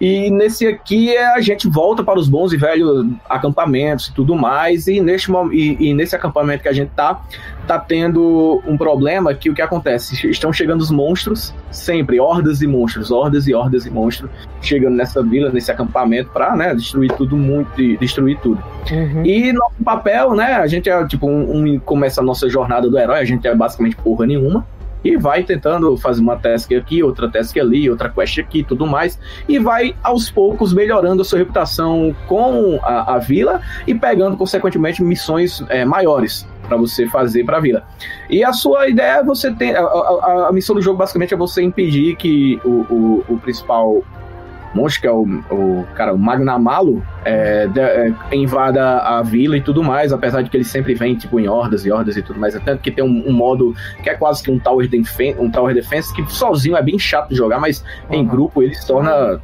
E 0.01 0.31
nesse 0.31 0.67
aqui 0.67 1.17
a 1.17 1.41
gente 1.41 1.69
volta 1.69 2.05
para 2.05 2.19
os 2.19 2.29
bons 2.29 2.53
e 2.53 2.57
velhos 2.57 3.07
acampamentos 3.29 4.09
e 4.09 4.15
tudo 4.15 4.35
mais. 4.35 4.87
E 4.87 5.01
neste, 5.01 5.31
e, 5.53 5.89
e 5.89 5.95
nesse 5.95 6.15
acampamento 6.15 6.63
que 6.63 6.69
a 6.69 6.73
gente 6.73 6.91
tá, 6.91 7.21
tá 7.67 7.79
tendo 7.79 8.63
um 8.67 8.77
problema 8.77 9.33
que 9.35 9.49
o 9.49 9.55
que 9.55 9.63
acontece? 9.63 10.29
Estão 10.29 10.53
chegando 10.53 10.81
os 10.81 10.91
monstros, 10.91 11.55
sempre, 11.71 12.21
hordas 12.21 12.61
e 12.61 12.67
monstros, 12.67 13.11
hordas 13.11 13.47
e 13.49 13.55
hordas 13.55 13.87
e 13.87 13.91
monstros, 13.91 14.31
chegando 14.61 14.95
nessa 14.95 15.23
vila, 15.23 15.51
nesse 15.51 15.71
acampamento, 15.71 16.31
para 16.31 16.55
né, 16.55 16.75
destruir 16.75 17.13
tudo 17.13 17.37
muito, 17.37 17.71
destruir 17.99 18.39
tudo. 18.41 18.63
Uhum. 18.91 19.25
E 19.25 19.53
nosso 19.53 19.83
papel, 19.83 20.35
né? 20.35 20.55
A 20.57 20.67
gente 20.67 20.91
é 20.91 21.07
tipo 21.07 21.29
um, 21.29 21.75
um, 21.75 21.79
começa 21.79 22.21
a 22.21 22.25
nossa 22.25 22.49
jornada 22.49 22.89
do 22.91 22.99
herói, 22.99 23.21
a 23.21 23.25
gente 23.25 23.47
é 23.47 23.55
basicamente 23.55 23.97
porra 23.97 24.27
nenhuma 24.27 24.65
e 25.07 25.17
vai 25.17 25.45
tentando 25.45 25.97
fazer 25.97 26.21
uma 26.21 26.37
task 26.37 26.73
aqui, 26.73 27.03
outra 27.03 27.31
task 27.31 27.57
ali, 27.59 27.89
outra 27.89 28.09
quest 28.09 28.39
aqui, 28.39 28.65
tudo 28.65 28.87
mais, 28.87 29.19
e 29.49 29.59
vai 29.59 29.95
aos 30.03 30.29
poucos 30.29 30.73
melhorando 30.73 31.23
a 31.23 31.25
sua 31.25 31.39
reputação 31.39 32.15
com 32.27 32.81
a, 32.83 33.15
a 33.15 33.19
vila 33.19 33.61
e 33.87 33.95
pegando 33.95 34.37
consequentemente 34.37 35.03
missões 35.03 35.65
é, 35.69 35.85
maiores 35.85 36.47
para 36.67 36.77
você 36.77 37.07
fazer 37.07 37.45
para 37.45 37.59
a 37.59 37.61
vila. 37.61 37.85
E 38.29 38.43
a 38.43 38.53
sua 38.53 38.89
ideia 38.89 39.19
é 39.19 39.23
você 39.23 39.53
ter 39.53 39.77
a, 39.77 39.83
a, 39.83 40.49
a, 40.49 40.53
missão 40.53 40.75
do 40.75 40.83
jogo 40.83 40.99
basicamente 40.99 41.33
é 41.33 41.37
você 41.37 41.63
impedir 41.63 42.17
que 42.17 42.61
o, 42.65 42.85
o, 42.93 43.25
o 43.29 43.39
principal 43.39 44.03
monstro, 44.77 45.01
que 45.01 45.07
é 45.07 45.11
o, 45.11 45.23
o 45.51 45.87
cara, 45.95 46.13
o 46.13 46.19
Magnamalo, 46.19 47.03
é, 47.25 47.67
de, 47.67 47.81
é, 47.81 48.13
invada 48.33 48.99
a 48.99 49.23
vila 49.23 49.57
e 49.57 49.61
tudo 49.61 49.83
mais, 49.83 50.13
apesar 50.13 50.43
de 50.43 50.51
que 50.51 50.57
ele 50.57 50.65
sempre 50.65 50.95
vem, 50.95 51.15
tipo, 51.15 51.41
em 51.41 51.49
hordas 51.49 51.87
e 51.87 51.91
hordas 51.91 52.17
e 52.17 52.23
tudo 52.23 52.39
mais. 52.39 52.55
É 52.55 52.61
tanto 52.61 52.83
que 52.83 52.91
tem 52.91 53.03
um, 53.03 53.29
um, 53.29 53.33
modo 53.33 53.75
que 54.03 54.11
é 54.11 54.15
quase 54.15 54.43
que 54.43 54.51
um 54.51 54.59
Tower, 54.59 54.89
Defense, 54.89 55.41
um 55.41 55.51
tower 55.51 55.75
Defense, 55.75 56.15
que 56.15 56.25
sozinho 56.31 56.77
é 56.77 56.83
bem 56.83 56.99
chato 56.99 57.31
de 57.31 57.35
jogar, 57.35 57.59
mas 57.59 57.85
uhum. 58.11 58.17
em 58.17 58.27
grupo 58.27 58.63
ele 58.63 58.75
se 58.75 58.87
torna 58.87 59.41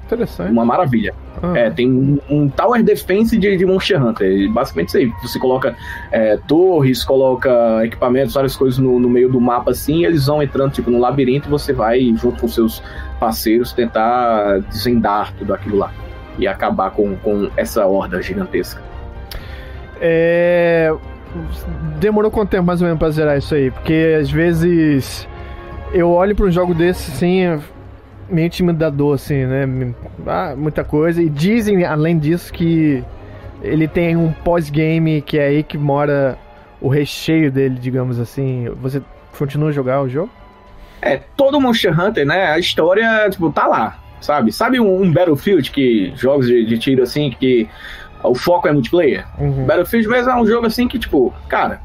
uma 0.51 0.65
maravilha. 0.65 1.15
Uhum. 1.43 1.57
É, 1.57 1.71
tem 1.71 1.91
um, 1.91 2.19
um, 2.29 2.49
Tower 2.49 2.83
Defense 2.83 3.37
de, 3.37 3.57
de 3.57 3.65
Monster 3.65 4.05
Hunter. 4.05 4.51
Basicamente 4.51 4.89
isso 4.89 4.97
aí. 4.99 5.13
Você 5.23 5.39
coloca 5.39 5.75
é, 6.11 6.37
torres, 6.47 7.05
coloca 7.05 7.51
equipamentos, 7.85 8.35
várias 8.35 8.57
coisas 8.57 8.79
no, 8.79 8.99
no 8.99 9.09
meio 9.09 9.31
do 9.31 9.41
mapa 9.41 9.71
assim, 9.71 10.05
eles 10.05 10.27
vão 10.27 10.43
entrando 10.43 10.73
tipo 10.73 10.91
no 10.91 10.99
labirinto 10.99 11.49
e 11.49 11.51
você 11.51 11.73
vai, 11.73 12.01
junto 12.17 12.41
com 12.41 12.49
seus 12.49 12.83
parceiros, 13.19 13.73
tentar 13.73 14.61
desvendar 14.69 15.33
tudo 15.39 15.55
aquilo 15.55 15.79
lá 15.79 15.93
e 16.39 16.47
acabar 16.47 16.91
com, 16.91 17.17
com 17.17 17.51
essa 17.57 17.87
horda 17.87 18.21
gigantesca. 18.21 18.81
É... 20.01 20.93
Demorou 21.99 22.31
quanto 22.31 22.51
tempo 22.51 22.65
mais 22.65 22.81
ou 22.83 22.87
menos 22.87 22.99
pra 22.99 23.11
zerar 23.11 23.39
isso 23.39 23.55
aí? 23.55 23.71
Porque 23.71 24.19
às 24.21 24.31
vezes 24.31 25.27
eu 25.93 26.11
olho 26.11 26.35
para 26.35 26.47
um 26.47 26.51
jogo 26.51 26.75
desse 26.75 27.11
assim, 27.11 27.63
meio 28.29 28.47
intimidador, 28.47 29.15
assim, 29.15 29.45
né? 29.45 29.95
Ah, 30.27 30.55
muita 30.57 30.85
coisa. 30.85 31.23
E 31.23 31.29
dizem, 31.29 31.85
além 31.85 32.19
disso, 32.19 32.53
que 32.53 33.03
ele 33.63 33.87
tem 33.87 34.17
um 34.17 34.33
pós-game 34.33 35.23
que 35.23 35.39
é 35.39 35.47
aí 35.47 35.63
que 35.63 35.79
mora 35.79 36.39
o 36.81 36.89
recheio 36.89 37.51
dele, 37.51 37.77
digamos 37.81 38.19
assim. 38.19 38.69
Você 38.81 39.03
continua 39.37 39.69
a 39.69 39.73
jogar 39.73 40.03
o 40.03 40.09
jogo? 40.09 40.31
É, 41.01 41.21
todo 41.37 41.61
Monster 41.61 41.99
Hunter, 41.99 42.27
né? 42.27 42.47
A 42.47 42.59
história, 42.59 43.29
tipo, 43.31 43.51
tá 43.51 43.67
lá, 43.67 43.99
sabe? 44.21 44.53
Sabe 44.53 44.79
um, 44.79 45.03
um 45.03 45.13
Battlefield 45.13 45.71
que 45.71 46.13
jogos 46.17 46.47
de, 46.47 46.65
de, 46.65 46.79
tiro 46.79 47.03
assim 47.03 47.31
que 47.31 47.69
o 48.23 48.35
foco 48.35 48.69
é 48.69 48.73
multiplayer? 48.73 49.25
Uhum. 49.39 49.67
Battlefield 49.67 50.09
mesmo 50.09 50.31
é 50.31 50.37
um 50.37 50.47
jogo 50.47 50.67
assim 50.67 50.87
que, 50.87 50.99
tipo, 50.99 51.35
cara, 51.49 51.81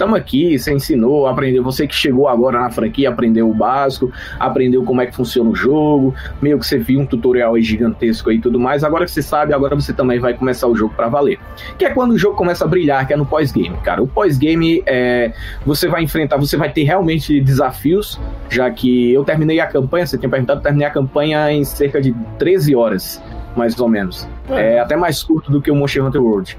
estamos 0.00 0.18
aqui, 0.18 0.58
você 0.58 0.72
ensinou, 0.72 1.26
aprendeu, 1.26 1.62
você 1.62 1.86
que 1.86 1.94
chegou 1.94 2.26
agora 2.26 2.58
na 2.58 2.70
franquia, 2.70 3.10
aprendeu 3.10 3.50
o 3.50 3.52
básico, 3.52 4.10
aprendeu 4.38 4.82
como 4.82 5.02
é 5.02 5.06
que 5.06 5.14
funciona 5.14 5.50
o 5.50 5.54
jogo, 5.54 6.14
meio 6.40 6.58
que 6.58 6.66
você 6.66 6.78
viu 6.78 7.00
um 7.00 7.06
tutorial 7.06 7.54
aí 7.54 7.62
gigantesco 7.62 8.30
aí 8.30 8.36
e 8.36 8.40
tudo 8.40 8.58
mais, 8.58 8.82
agora 8.82 9.04
que 9.04 9.10
você 9.10 9.20
sabe, 9.20 9.52
agora 9.52 9.74
você 9.74 9.92
também 9.92 10.18
vai 10.18 10.32
começar 10.32 10.66
o 10.68 10.74
jogo 10.74 10.94
para 10.94 11.08
valer. 11.08 11.38
Que 11.76 11.84
é 11.84 11.90
quando 11.90 12.12
o 12.12 12.18
jogo 12.18 12.34
começa 12.34 12.64
a 12.64 12.66
brilhar, 12.66 13.06
que 13.06 13.12
é 13.12 13.16
no 13.16 13.26
pós-game, 13.26 13.76
cara. 13.84 14.02
O 14.02 14.06
pós-game 14.06 14.82
é 14.86 15.34
você 15.66 15.86
vai 15.86 16.02
enfrentar, 16.02 16.38
você 16.38 16.56
vai 16.56 16.72
ter 16.72 16.84
realmente 16.84 17.38
desafios, 17.38 18.18
já 18.48 18.70
que 18.70 19.12
eu 19.12 19.22
terminei 19.22 19.60
a 19.60 19.66
campanha, 19.66 20.06
você 20.06 20.16
tinha 20.16 20.30
perguntado, 20.30 20.60
eu 20.60 20.62
terminei 20.62 20.88
a 20.88 20.90
campanha 20.90 21.52
em 21.52 21.62
cerca 21.62 22.00
de 22.00 22.14
13 22.38 22.74
horas, 22.74 23.22
mais 23.54 23.78
ou 23.78 23.88
menos. 23.88 24.26
É, 24.48 24.76
é 24.76 24.80
até 24.80 24.96
mais 24.96 25.22
curto 25.22 25.52
do 25.52 25.60
que 25.60 25.70
o 25.70 25.74
Monster 25.74 26.06
Hunter 26.06 26.22
World. 26.22 26.56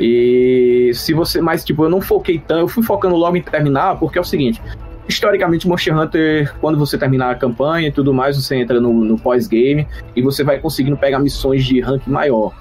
E 0.00 0.90
se 0.94 1.12
você. 1.12 1.40
Mas, 1.40 1.64
tipo, 1.64 1.84
eu 1.84 1.88
não 1.88 2.00
foquei 2.00 2.38
tanto, 2.38 2.60
eu 2.60 2.68
fui 2.68 2.82
focando 2.82 3.16
logo 3.16 3.36
em 3.36 3.42
terminar, 3.42 3.98
porque 3.98 4.18
é 4.18 4.20
o 4.20 4.24
seguinte. 4.24 4.60
Historicamente, 5.06 5.68
Monster 5.68 5.96
Hunter, 5.96 6.54
quando 6.60 6.78
você 6.78 6.96
terminar 6.96 7.30
a 7.30 7.34
campanha 7.34 7.88
e 7.88 7.92
tudo 7.92 8.14
mais, 8.14 8.36
você 8.36 8.56
entra 8.56 8.80
no, 8.80 8.92
no 8.92 9.18
pós-game 9.18 9.86
e 10.16 10.22
você 10.22 10.42
vai 10.42 10.58
conseguindo 10.58 10.96
pegar 10.96 11.18
missões 11.18 11.64
de 11.64 11.78
rank 11.80 12.06
maior. 12.06 12.52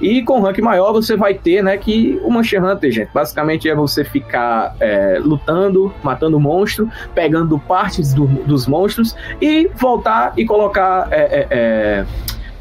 E 0.00 0.22
com 0.22 0.40
rank 0.40 0.58
maior 0.58 0.92
você 0.92 1.16
vai 1.16 1.34
ter, 1.34 1.62
né, 1.62 1.76
que 1.76 2.20
o 2.24 2.30
Monster 2.30 2.62
Hunter, 2.64 2.90
gente, 2.90 3.10
basicamente 3.14 3.68
é 3.68 3.74
você 3.74 4.02
ficar 4.04 4.74
é, 4.80 5.18
lutando, 5.20 5.94
matando 6.02 6.38
monstro, 6.40 6.90
pegando 7.14 7.58
partes 7.60 8.12
do, 8.12 8.26
dos 8.26 8.66
monstros 8.66 9.14
e 9.40 9.70
voltar 9.76 10.32
e 10.36 10.44
colocar 10.44 11.08
é, 11.12 11.20
é, 11.20 11.46
é 11.50 12.06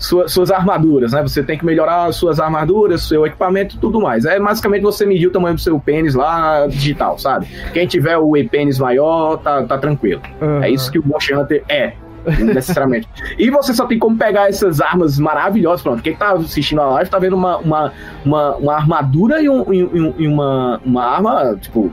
sua, 0.03 0.27
suas 0.27 0.51
armaduras, 0.51 1.13
né? 1.13 1.21
Você 1.21 1.41
tem 1.41 1.57
que 1.57 1.65
melhorar 1.65 2.11
suas 2.11 2.37
armaduras, 2.37 3.03
seu 3.03 3.25
equipamento 3.25 3.77
e 3.77 3.79
tudo 3.79 4.01
mais. 4.01 4.25
É 4.25 4.37
basicamente 4.37 4.81
você 4.81 5.05
medir 5.05 5.27
o 5.27 5.31
tamanho 5.31 5.55
do 5.55 5.61
seu 5.61 5.79
pênis 5.79 6.13
lá 6.13 6.67
digital, 6.67 7.17
sabe? 7.17 7.47
Quem 7.71 7.87
tiver 7.87 8.17
o 8.17 8.35
e-pênis 8.35 8.77
maior, 8.77 9.37
tá, 9.37 9.63
tá 9.63 9.77
tranquilo. 9.77 10.21
Uhum. 10.41 10.61
É 10.61 10.69
isso 10.69 10.91
que 10.91 10.99
o 10.99 11.07
Monster 11.07 11.39
Hunter 11.39 11.63
é 11.69 11.93
necessariamente. 12.37 13.07
e 13.39 13.49
você 13.49 13.73
só 13.73 13.85
tem 13.85 13.97
como 13.97 14.17
pegar 14.17 14.49
essas 14.49 14.81
armas 14.81 15.17
maravilhosas. 15.17 15.81
Pronto, 15.81 16.03
quem 16.03 16.15
tá 16.15 16.33
assistindo 16.33 16.81
a 16.81 16.87
live 16.87 17.09
tá 17.09 17.17
vendo 17.17 17.37
uma, 17.37 17.57
uma, 17.57 17.93
uma, 18.25 18.55
uma 18.57 18.75
armadura 18.75 19.41
e, 19.41 19.49
um, 19.49 19.73
e, 19.73 20.23
e 20.23 20.27
uma, 20.27 20.81
uma 20.83 21.05
arma, 21.05 21.57
tipo, 21.61 21.89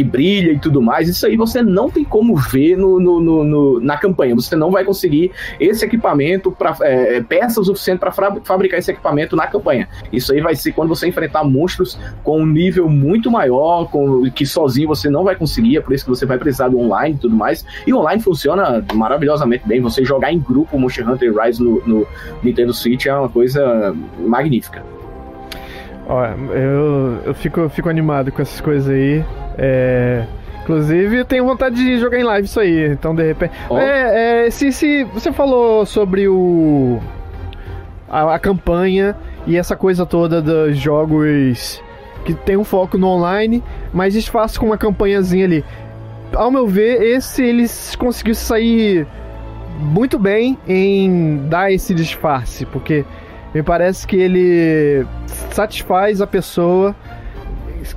que 0.00 0.04
brilha 0.04 0.52
e 0.52 0.58
tudo 0.58 0.80
mais, 0.80 1.08
isso 1.08 1.26
aí 1.26 1.36
você 1.36 1.62
não 1.62 1.90
tem 1.90 2.02
como 2.02 2.34
ver 2.34 2.74
no, 2.74 2.98
no, 2.98 3.20
no, 3.20 3.44
no 3.44 3.80
na 3.80 3.98
campanha. 3.98 4.34
Você 4.34 4.56
não 4.56 4.70
vai 4.70 4.82
conseguir 4.82 5.30
esse 5.58 5.84
equipamento 5.84 6.50
para 6.50 6.74
é, 6.80 7.18
é, 7.18 7.22
peça 7.22 7.60
o 7.60 7.64
suficiente 7.64 7.98
para 7.98 8.10
fabricar 8.10 8.78
esse 8.78 8.90
equipamento 8.90 9.36
na 9.36 9.46
campanha. 9.46 9.86
Isso 10.10 10.32
aí 10.32 10.40
vai 10.40 10.56
ser 10.56 10.72
quando 10.72 10.88
você 10.88 11.06
enfrentar 11.06 11.44
monstros 11.44 11.98
com 12.24 12.40
um 12.40 12.46
nível 12.46 12.88
muito 12.88 13.30
maior, 13.30 13.90
com, 13.90 14.30
que 14.30 14.46
sozinho 14.46 14.88
você 14.88 15.10
não 15.10 15.22
vai 15.22 15.36
conseguir, 15.36 15.76
é 15.76 15.80
por 15.82 15.92
isso 15.92 16.04
que 16.04 16.10
você 16.10 16.24
vai 16.24 16.38
precisar 16.38 16.68
do 16.68 16.78
online 16.78 17.16
e 17.16 17.18
tudo 17.18 17.36
mais. 17.36 17.64
E 17.86 17.92
online 17.92 18.22
funciona 18.22 18.82
maravilhosamente 18.94 19.68
bem. 19.68 19.82
Você 19.82 20.02
jogar 20.02 20.32
em 20.32 20.38
grupo 20.38 20.78
Monster 20.78 21.06
Hunter 21.06 21.34
Rise 21.36 21.62
no, 21.62 21.82
no 21.86 22.06
Nintendo 22.42 22.72
Switch 22.72 23.04
é 23.04 23.14
uma 23.14 23.28
coisa 23.28 23.94
magnífica. 24.18 24.82
Eu, 26.52 27.18
eu 27.24 27.34
fico, 27.34 27.68
fico 27.68 27.88
animado 27.88 28.32
com 28.32 28.42
essas 28.42 28.60
coisas 28.60 28.88
aí. 28.88 29.24
É, 29.62 30.24
inclusive, 30.62 31.22
tenho 31.26 31.44
vontade 31.44 31.76
de 31.76 31.98
jogar 31.98 32.18
em 32.18 32.24
live 32.24 32.46
isso 32.46 32.58
aí. 32.58 32.90
Então, 32.90 33.14
de 33.14 33.22
repente. 33.22 33.52
Oh. 33.68 33.76
É, 33.76 34.46
é, 34.46 34.50
se, 34.50 34.72
se 34.72 35.04
você 35.04 35.30
falou 35.30 35.84
sobre 35.84 36.26
o. 36.26 36.98
A, 38.08 38.34
a, 38.34 38.38
campanha 38.38 39.14
e 39.46 39.56
essa 39.56 39.76
coisa 39.76 40.06
toda 40.06 40.40
dos 40.40 40.78
jogos 40.78 41.80
que 42.24 42.34
tem 42.34 42.56
um 42.56 42.64
foco 42.64 42.96
no 42.98 43.06
online, 43.06 43.62
mas 43.92 44.14
disfarça 44.14 44.58
com 44.58 44.66
uma 44.66 44.78
campanhazinha 44.78 45.44
ali. 45.44 45.64
Ao 46.34 46.50
meu 46.50 46.66
ver, 46.66 47.02
esse 47.02 47.42
eles 47.42 47.94
conseguiu 47.96 48.34
sair 48.34 49.06
muito 49.78 50.18
bem 50.18 50.58
em 50.66 51.46
dar 51.48 51.72
esse 51.72 51.94
disfarce, 51.94 52.66
porque 52.66 53.04
me 53.54 53.62
parece 53.62 54.06
que 54.06 54.16
ele 54.16 55.06
satisfaz 55.52 56.20
a 56.20 56.26
pessoa 56.26 56.94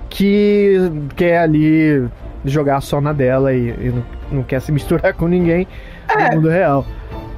que 0.10 0.78
quer 1.16 1.40
ali 1.40 2.08
jogar 2.46 2.82
só 2.82 3.00
na 3.00 3.14
dela 3.14 3.54
e, 3.54 3.70
e 3.70 3.94
não, 3.94 4.04
não, 4.32 4.44
quer 4.44 4.62
se 4.62 4.72
misturar 4.72 5.14
com 5.16 5.28
ninguém 5.28 5.68
é, 6.10 6.30
no 6.30 6.36
mundo 6.36 6.50
real. 6.50 6.86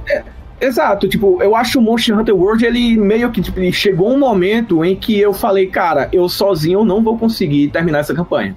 É, 0.08 0.22
exato, 0.60 1.08
tipo, 1.08 1.42
eu 1.42 1.54
acho 1.54 1.78
o 1.78 1.82
Monster 1.82 2.18
Hunter 2.18 2.36
World, 2.36 2.64
ele 2.64 2.96
meio 2.96 3.30
que, 3.30 3.40
tipo, 3.40 3.60
chegou 3.72 4.12
um 4.12 4.18
momento 4.18 4.84
em 4.84 4.96
que 4.96 5.18
eu 5.18 5.32
falei, 5.32 5.66
cara, 5.66 6.08
eu 6.12 6.28
sozinho 6.28 6.84
não 6.84 7.02
vou 7.02 7.16
conseguir 7.18 7.68
terminar 7.68 8.00
essa 8.00 8.14
campanha. 8.14 8.54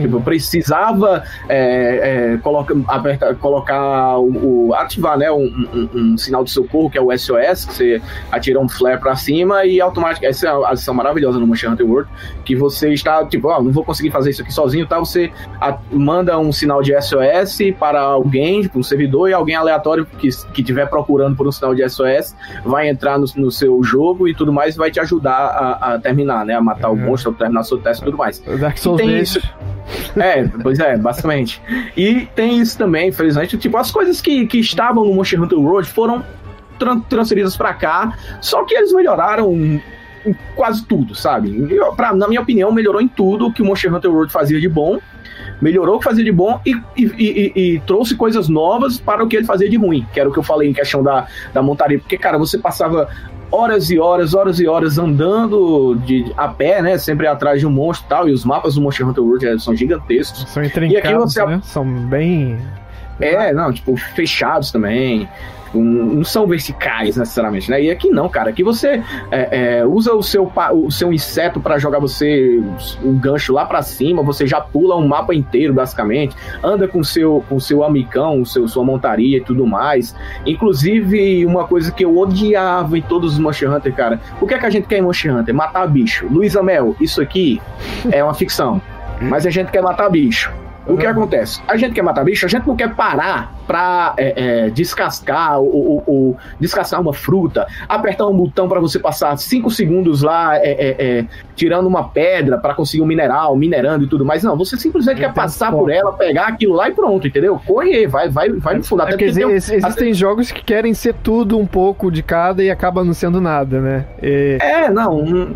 Tipo, 0.00 0.16
eu 0.16 0.20
precisava 0.20 1.22
é, 1.48 2.34
é, 2.34 2.38
coloca, 2.38 2.76
aperta, 2.88 3.34
colocar 3.34 4.18
o, 4.18 4.68
o, 4.68 4.74
ativar 4.74 5.18
né, 5.18 5.30
um, 5.30 5.44
um, 5.44 5.88
um, 5.94 6.18
sinal 6.18 6.44
de 6.44 6.50
socorro, 6.50 6.90
que 6.90 6.98
é 6.98 7.00
o 7.00 7.16
SOS, 7.16 7.64
que 7.64 7.74
você 7.74 8.02
atira 8.30 8.60
um 8.60 8.68
flare 8.68 8.98
pra 8.98 9.16
cima 9.16 9.64
e 9.64 9.80
automaticamente. 9.80 10.30
Essa 10.30 10.48
é 10.48 10.50
a 10.50 10.70
adição 10.70 10.94
maravilhosa 10.94 11.38
no 11.38 11.46
Monster 11.46 11.70
Hunter 11.70 11.86
World, 11.86 12.10
que 12.44 12.54
você 12.54 12.92
está, 12.92 13.24
tipo, 13.24 13.48
oh, 13.48 13.62
não 13.62 13.72
vou 13.72 13.84
conseguir 13.84 14.10
fazer 14.10 14.30
isso 14.30 14.42
aqui 14.42 14.52
sozinho, 14.52 14.86
tá? 14.86 14.98
Você 14.98 15.32
a, 15.60 15.78
manda 15.90 16.38
um 16.38 16.52
sinal 16.52 16.82
de 16.82 16.92
SOS 17.00 17.58
para 17.78 18.00
alguém, 18.00 18.62
tipo, 18.62 18.78
um 18.78 18.82
servidor, 18.82 19.28
e 19.28 19.32
alguém 19.32 19.56
aleatório 19.56 20.06
que 20.06 20.28
estiver 20.28 20.86
procurando 20.86 21.36
por 21.36 21.46
um 21.46 21.52
sinal 21.52 21.74
de 21.74 21.88
SOS 21.88 22.34
vai 22.64 22.88
entrar 22.88 23.18
no, 23.18 23.26
no 23.36 23.50
seu 23.50 23.82
jogo 23.82 24.28
e 24.28 24.34
tudo 24.34 24.52
mais, 24.52 24.76
vai 24.76 24.90
te 24.90 25.00
ajudar 25.00 25.32
a, 25.32 25.94
a 25.94 25.98
terminar, 25.98 26.44
né? 26.44 26.54
A 26.54 26.60
matar 26.60 26.90
uhum. 26.90 26.96
o 26.96 26.98
monstro, 26.98 27.32
a 27.32 27.34
terminar 27.34 27.62
seu 27.64 27.78
teste 27.78 28.02
e 28.02 28.04
tudo 28.04 28.16
mais. 28.16 28.40
Dark 28.58 28.78
Souls 28.78 29.00
e 29.00 29.04
tem 29.04 29.18
isso. 29.18 29.40
É, 30.16 30.44
pois 30.62 30.78
é, 30.78 30.96
basicamente. 30.96 31.60
E 31.96 32.26
tem 32.34 32.60
isso 32.60 32.76
também, 32.76 33.08
infelizmente, 33.08 33.56
tipo, 33.58 33.76
as 33.76 33.90
coisas 33.90 34.20
que, 34.20 34.46
que 34.46 34.58
estavam 34.58 35.04
no 35.04 35.14
Monster 35.14 35.42
Hunter 35.42 35.58
World 35.58 35.88
foram 35.88 36.24
tra 36.78 36.96
transferidas 37.08 37.56
para 37.56 37.74
cá, 37.74 38.16
só 38.40 38.64
que 38.64 38.74
eles 38.74 38.92
melhoraram 38.92 39.52
em 39.54 40.36
quase 40.54 40.84
tudo, 40.84 41.14
sabe? 41.14 41.66
Eu, 41.70 41.92
pra, 41.94 42.14
na 42.14 42.28
minha 42.28 42.40
opinião, 42.40 42.72
melhorou 42.72 43.00
em 43.00 43.08
tudo 43.08 43.52
que 43.52 43.62
o 43.62 43.64
Monster 43.64 43.94
Hunter 43.94 44.10
World 44.10 44.32
fazia 44.32 44.60
de 44.60 44.68
bom, 44.68 44.98
melhorou 45.60 45.96
o 45.96 45.98
que 45.98 46.04
fazia 46.04 46.24
de 46.24 46.32
bom 46.32 46.60
e, 46.64 46.72
e, 46.96 47.04
e, 47.04 47.52
e, 47.54 47.80
trouxe 47.80 48.16
coisas 48.16 48.48
novas 48.48 48.98
para 48.98 49.22
o 49.22 49.28
que 49.28 49.36
ele 49.36 49.46
fazia 49.46 49.68
de 49.68 49.76
ruim, 49.76 50.06
que 50.12 50.20
era 50.20 50.28
o 50.28 50.32
que 50.32 50.38
eu 50.38 50.42
falei 50.42 50.68
em 50.68 50.72
questão 50.72 51.02
da, 51.02 51.26
da 51.52 51.62
montaria. 51.62 51.98
Porque, 51.98 52.16
cara, 52.16 52.38
você 52.38 52.58
passava 52.58 53.08
horas 53.50 53.90
e 53.90 53.98
horas, 53.98 54.34
horas 54.34 54.60
e 54.60 54.66
horas 54.66 54.98
andando 54.98 55.94
de, 56.06 56.32
a 56.36 56.48
pé, 56.48 56.80
né? 56.80 56.98
Sempre 56.98 57.26
atrás 57.26 57.60
de 57.60 57.66
um 57.66 57.70
monstro 57.70 58.06
e 58.06 58.08
tal. 58.08 58.28
E 58.28 58.32
os 58.32 58.44
mapas 58.44 58.74
do 58.74 58.80
Monster 58.80 59.08
Hunter 59.08 59.24
World 59.24 59.46
é, 59.46 59.58
são 59.58 59.74
gigantescos. 59.74 60.46
São 60.48 60.62
intrincados, 60.62 60.94
e 60.94 61.08
aqui 61.08 61.14
você... 61.14 61.46
né? 61.46 61.60
São 61.64 61.84
bem... 61.84 62.58
É, 63.20 63.52
não, 63.52 63.70
tipo, 63.70 63.96
fechados 63.96 64.70
também. 64.70 65.28
Não 65.74 66.24
são 66.24 66.46
verticais 66.46 67.16
necessariamente, 67.16 67.70
né? 67.70 67.82
E 67.82 67.90
aqui 67.90 68.10
não, 68.10 68.28
cara. 68.28 68.50
Aqui 68.50 68.62
você 68.62 69.02
é, 69.30 69.78
é, 69.78 69.86
usa 69.86 70.14
o 70.14 70.22
seu, 70.22 70.50
o 70.72 70.90
seu 70.90 71.12
inseto 71.12 71.60
para 71.60 71.78
jogar 71.78 71.98
você 71.98 72.60
um 73.02 73.16
gancho 73.18 73.52
lá 73.52 73.64
para 73.64 73.82
cima, 73.82 74.22
você 74.22 74.46
já 74.46 74.60
pula 74.60 74.96
um 74.96 75.06
mapa 75.06 75.34
inteiro, 75.34 75.72
basicamente. 75.74 76.34
Anda 76.62 76.88
com 76.88 77.02
seu, 77.02 77.44
com 77.48 77.60
seu 77.60 77.84
amicão, 77.84 78.44
seu, 78.44 78.66
sua 78.66 78.84
montaria 78.84 79.38
e 79.38 79.40
tudo 79.40 79.66
mais. 79.66 80.14
Inclusive, 80.46 81.46
uma 81.46 81.66
coisa 81.66 81.92
que 81.92 82.04
eu 82.04 82.18
odiava 82.18 82.98
em 82.98 83.02
todos 83.02 83.34
os 83.34 83.38
Monster 83.38 83.72
Hunter, 83.72 83.94
cara. 83.94 84.20
O 84.40 84.46
que 84.46 84.54
é 84.54 84.58
que 84.58 84.66
a 84.66 84.70
gente 84.70 84.86
quer 84.86 84.98
em 84.98 85.02
Monster 85.02 85.36
Hunter? 85.36 85.54
Matar 85.54 85.86
bicho. 85.86 86.26
Luiz 86.30 86.56
Amel, 86.56 86.96
isso 87.00 87.20
aqui 87.20 87.60
é 88.10 88.22
uma 88.22 88.34
ficção. 88.34 88.80
Mas 89.20 89.46
a 89.46 89.50
gente 89.50 89.70
quer 89.70 89.82
matar 89.82 90.08
bicho. 90.08 90.50
O 90.86 90.96
que 90.96 91.06
acontece? 91.06 91.60
A 91.68 91.76
gente 91.76 91.92
quer 91.92 92.02
matar 92.02 92.24
bicho, 92.24 92.46
a 92.46 92.48
gente 92.48 92.66
não 92.66 92.74
quer 92.74 92.94
parar 92.94 93.54
pra 93.66 94.14
é, 94.16 94.66
é, 94.66 94.70
descascar 94.70 95.60
ou, 95.60 96.02
ou, 96.06 96.36
descascar 96.58 97.00
uma 97.00 97.12
fruta, 97.12 97.66
apertar 97.88 98.26
um 98.26 98.36
botão 98.36 98.68
para 98.68 98.80
você 98.80 98.98
passar 98.98 99.36
5 99.36 99.70
segundos 99.70 100.22
lá 100.22 100.56
é, 100.56 100.70
é, 100.70 100.96
é, 100.98 101.26
tirando 101.54 101.86
uma 101.86 102.08
pedra 102.08 102.58
para 102.58 102.74
conseguir 102.74 103.02
um 103.02 103.06
mineral, 103.06 103.54
minerando 103.56 104.04
e 104.04 104.08
tudo 104.08 104.24
mais. 104.24 104.42
Não, 104.42 104.56
você 104.56 104.76
simplesmente 104.76 105.20
quer 105.20 105.32
passar 105.32 105.70
por 105.70 105.90
ela, 105.90 106.12
pegar 106.12 106.48
aquilo 106.48 106.74
lá 106.74 106.88
e 106.88 106.92
pronto, 106.92 107.26
entendeu? 107.26 107.60
Corre, 107.64 108.06
vai, 108.06 108.28
vai, 108.28 108.50
vai 108.50 108.76
no 108.76 108.82
fundo. 108.82 109.02
Até 109.02 109.16
quer 109.16 109.26
dizer, 109.26 109.46
um, 109.46 109.50
existem 109.50 110.12
jogos 110.14 110.50
que 110.50 110.64
querem 110.64 110.94
ser 110.94 111.14
tudo 111.14 111.58
um 111.58 111.66
pouco 111.66 112.10
de 112.10 112.22
cada 112.22 112.62
e 112.62 112.70
acaba 112.70 113.04
não 113.04 113.12
sendo 113.12 113.40
nada, 113.40 113.80
né? 113.80 114.06
E... 114.22 114.58
É, 114.60 114.90
não. 114.90 115.54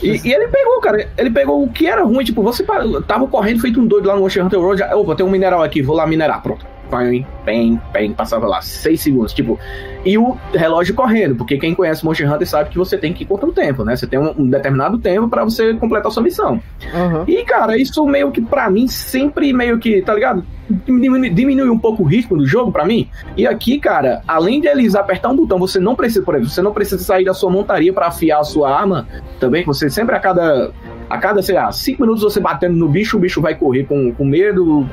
E, 0.00 0.28
e, 0.28 0.32
ele 0.32 0.48
pegou, 0.48 0.80
cara. 0.80 1.08
Ele 1.18 1.30
pegou 1.30 1.62
o 1.62 1.68
que 1.68 1.86
era 1.86 2.02
ruim. 2.04 2.24
Tipo, 2.24 2.42
você 2.42 2.64
tava 3.06 3.26
correndo 3.26 3.60
feito 3.60 3.80
um 3.80 3.86
doido 3.86 4.06
lá 4.06 4.14
no 4.14 4.22
Monster 4.22 4.44
Hunter 4.44 4.60
World. 4.60 4.82
Opa, 4.94 5.14
tem 5.14 5.26
um 5.26 5.30
mineral 5.30 5.62
aqui, 5.62 5.82
vou 5.82 5.96
lá 5.96 6.06
minerar. 6.06 6.42
Pronto. 6.42 6.64
Bem, 6.92 7.26
bem, 7.44 7.80
bem, 7.90 8.12
passava 8.12 8.46
lá, 8.46 8.60
seis 8.60 9.00
segundos. 9.00 9.32
Tipo, 9.32 9.58
e 10.04 10.18
o 10.18 10.36
relógio 10.52 10.94
correndo, 10.94 11.36
porque 11.36 11.56
quem 11.56 11.74
conhece 11.74 12.04
Monster 12.04 12.30
Hunter 12.30 12.46
sabe 12.46 12.70
que 12.70 12.76
você 12.76 12.98
tem 12.98 13.14
que 13.14 13.22
ir 13.24 13.26
contra 13.26 13.48
o 13.48 13.52
tempo, 13.52 13.82
né? 13.82 13.96
Você 13.96 14.06
tem 14.06 14.18
um, 14.18 14.34
um 14.36 14.50
determinado 14.50 14.98
tempo 14.98 15.26
para 15.28 15.42
você 15.42 15.72
completar 15.74 16.12
sua 16.12 16.22
missão. 16.22 16.60
Uhum. 16.92 17.24
E, 17.26 17.42
cara, 17.44 17.78
isso 17.78 18.04
meio 18.06 18.30
que 18.30 18.42
para 18.42 18.68
mim 18.68 18.86
sempre 18.88 19.52
meio 19.52 19.78
que, 19.78 20.02
tá 20.02 20.12
ligado? 20.12 20.44
Diminui, 20.68 21.30
diminui 21.30 21.70
um 21.70 21.78
pouco 21.78 22.02
o 22.02 22.06
ritmo 22.06 22.36
do 22.36 22.46
jogo 22.46 22.70
para 22.70 22.84
mim. 22.84 23.08
E 23.36 23.46
aqui, 23.46 23.78
cara, 23.78 24.22
além 24.28 24.60
de 24.60 24.68
eles 24.68 24.94
apertar 24.94 25.30
um 25.30 25.36
botão, 25.36 25.58
você 25.58 25.80
não 25.80 25.94
precisa, 25.94 26.22
por 26.22 26.34
exemplo, 26.34 26.50
você 26.50 26.62
não 26.62 26.72
precisa 26.72 27.02
sair 27.02 27.24
da 27.24 27.32
sua 27.32 27.50
montaria 27.50 27.92
para 27.92 28.08
afiar 28.08 28.40
a 28.40 28.44
sua 28.44 28.70
arma 28.70 29.06
também, 29.40 29.64
você 29.64 29.88
sempre 29.88 30.14
a 30.14 30.20
cada 30.20 30.70
a 31.08 31.18
cada, 31.18 31.42
sei 31.42 31.54
lá, 31.54 31.70
cinco 31.72 32.02
minutos 32.02 32.22
você 32.22 32.40
batendo 32.40 32.76
no 32.76 32.88
bicho, 32.88 33.16
o 33.16 33.20
bicho 33.20 33.40
vai 33.40 33.54
correr 33.54 33.84
com, 33.84 34.12
com 34.12 34.24
medo, 34.24 34.86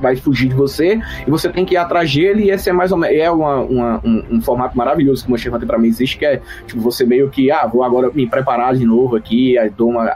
vai 0.00 0.16
fugir 0.16 0.48
de 0.48 0.54
você, 0.54 1.00
e 1.26 1.30
você 1.30 1.48
tem 1.48 1.64
que 1.64 1.74
ir 1.74 1.78
atrás 1.78 2.12
dele, 2.14 2.44
e 2.44 2.50
esse 2.50 2.68
é 2.68 2.72
mais 2.72 2.92
é 2.92 3.30
uma, 3.30 3.60
uma 3.60 4.00
um, 4.04 4.24
um, 4.32 4.40
formato 4.40 4.76
maravilhoso 4.76 5.22
que 5.22 5.28
o 5.28 5.30
Monster 5.30 5.54
Hunter 5.54 5.66
pra 5.66 5.78
mim 5.78 5.88
existe, 5.88 6.18
que 6.18 6.26
é, 6.26 6.40
tipo, 6.66 6.80
você 6.80 7.04
meio 7.04 7.30
que, 7.30 7.50
ah, 7.50 7.66
vou 7.66 7.82
agora 7.82 8.10
me 8.12 8.26
preparar 8.26 8.74
de 8.74 8.84
novo 8.84 9.16
aqui, 9.16 9.54
dou 9.76 9.90
uma, 9.90 10.12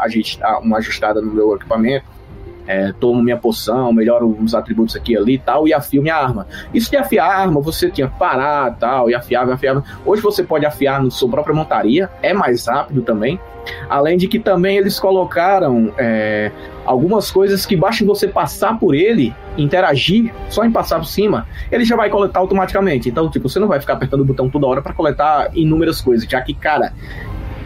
uma 0.62 0.78
ajustada 0.78 1.20
no 1.20 1.32
meu 1.32 1.54
equipamento, 1.54 2.04
é, 2.66 2.92
tomo 2.92 3.22
minha 3.22 3.36
poção, 3.36 3.92
melhoro 3.92 4.36
os 4.40 4.54
atributos 4.54 4.96
aqui 4.96 5.12
e 5.12 5.16
ali 5.16 5.34
e 5.34 5.38
tal, 5.38 5.66
e 5.68 5.74
afio 5.74 6.02
minha 6.02 6.16
arma. 6.16 6.46
Isso 6.72 6.90
de 6.90 6.96
afiar 6.96 7.30
a 7.30 7.36
arma, 7.36 7.60
você 7.60 7.90
tinha 7.90 8.08
que 8.08 8.18
parar 8.18 8.76
tal, 8.76 9.10
e 9.10 9.14
afiava, 9.14 9.54
afiava. 9.54 9.84
Hoje 10.04 10.22
você 10.22 10.42
pode 10.42 10.66
afiar 10.66 11.02
no 11.02 11.10
sua 11.10 11.28
própria 11.28 11.54
montaria, 11.54 12.10
é 12.22 12.32
mais 12.32 12.66
rápido 12.66 13.02
também. 13.02 13.40
Além 13.88 14.16
de 14.16 14.28
que 14.28 14.38
também 14.38 14.76
eles 14.76 15.00
colocaram 15.00 15.92
é, 15.98 16.52
algumas 16.84 17.30
coisas 17.30 17.66
que 17.66 17.76
basta 17.76 18.04
você 18.04 18.28
passar 18.28 18.78
por 18.78 18.94
ele, 18.94 19.34
interagir, 19.56 20.32
só 20.48 20.64
em 20.64 20.70
passar 20.70 20.98
por 20.98 21.06
cima, 21.06 21.46
ele 21.70 21.84
já 21.84 21.96
vai 21.96 22.08
coletar 22.08 22.40
automaticamente. 22.40 23.08
Então, 23.08 23.28
tipo, 23.28 23.48
você 23.48 23.58
não 23.58 23.66
vai 23.66 23.80
ficar 23.80 23.94
apertando 23.94 24.20
o 24.20 24.24
botão 24.24 24.48
toda 24.48 24.66
hora 24.66 24.82
para 24.82 24.92
coletar 24.92 25.50
inúmeras 25.54 26.00
coisas, 26.00 26.28
já 26.28 26.40
que, 26.40 26.54
cara, 26.54 26.92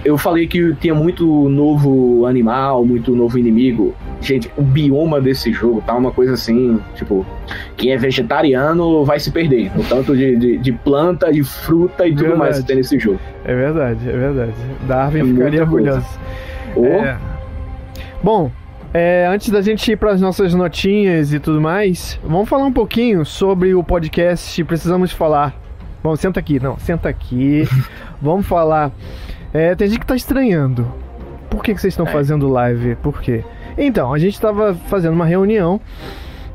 eu 0.04 0.16
falei 0.16 0.47
que 0.47 0.75
tinha 0.76 0.95
muito 0.95 1.49
novo 1.49 2.25
animal, 2.26 2.85
muito 2.85 3.14
novo 3.14 3.38
inimigo. 3.38 3.95
Gente, 4.21 4.50
o 4.57 4.62
bioma 4.62 5.21
desse 5.21 5.52
jogo 5.52 5.83
tá 5.87 5.95
uma 5.95 6.11
coisa 6.11 6.33
assim, 6.33 6.80
tipo, 6.95 7.26
quem 7.76 7.92
é 7.92 7.99
vegetariano 7.99 9.04
vai 9.04 9.21
se 9.21 9.30
perder. 9.30 9.71
No 9.76 9.85
tanto 9.85 10.16
de, 10.16 10.37
de, 10.37 10.59
de 10.59 10.73
planta, 10.73 11.33
de 11.33 11.42
fruta 11.42 12.07
e 12.07 12.11
tudo 12.11 12.23
verdade. 12.23 12.38
mais 12.38 12.59
que 12.59 12.66
tem 12.66 12.76
nesse 12.76 12.99
jogo. 12.99 13.21
É 13.45 13.54
verdade, 13.54 14.09
é 14.09 14.12
verdade. 14.12 14.54
Darwin 14.87 15.21
é 15.21 15.25
ficaria 15.25 15.62
orgulhoso. 15.62 16.07
Oh. 16.75 16.85
É. 16.85 17.19
Bom, 18.23 18.50
é, 18.95 19.26
antes 19.28 19.50
da 19.50 19.61
gente 19.61 19.92
ir 19.92 19.97
para 19.97 20.12
as 20.12 20.20
nossas 20.20 20.55
notinhas 20.55 21.33
e 21.33 21.38
tudo 21.38 21.61
mais, 21.61 22.18
vamos 22.25 22.48
falar 22.48 22.64
um 22.64 22.72
pouquinho 22.72 23.25
sobre 23.25 23.75
o 23.75 23.85
podcast 23.85 24.62
Precisamos 24.64 25.12
Falar. 25.12 25.55
Bom, 26.03 26.16
senta 26.16 26.40
aqui, 26.40 26.59
não, 26.59 26.79
senta 26.79 27.11
aqui. 27.11 27.68
vamos 28.20 28.46
falar 28.46 28.90
é, 29.53 29.75
tem 29.75 29.89
gente 29.89 30.01
que 30.01 30.07
tá 30.07 30.17
estranhando. 30.17 30.87
Por 31.49 31.63
que, 31.63 31.75
que 31.75 31.81
vocês 31.81 31.93
estão 31.93 32.07
é. 32.07 32.11
fazendo 32.11 32.49
live? 32.49 32.95
Por 32.97 33.21
quê? 33.21 33.45
Então, 33.77 34.13
a 34.13 34.19
gente 34.19 34.41
tava 34.41 34.75
fazendo 34.75 35.15
uma 35.15 35.27
reunião 35.27 35.81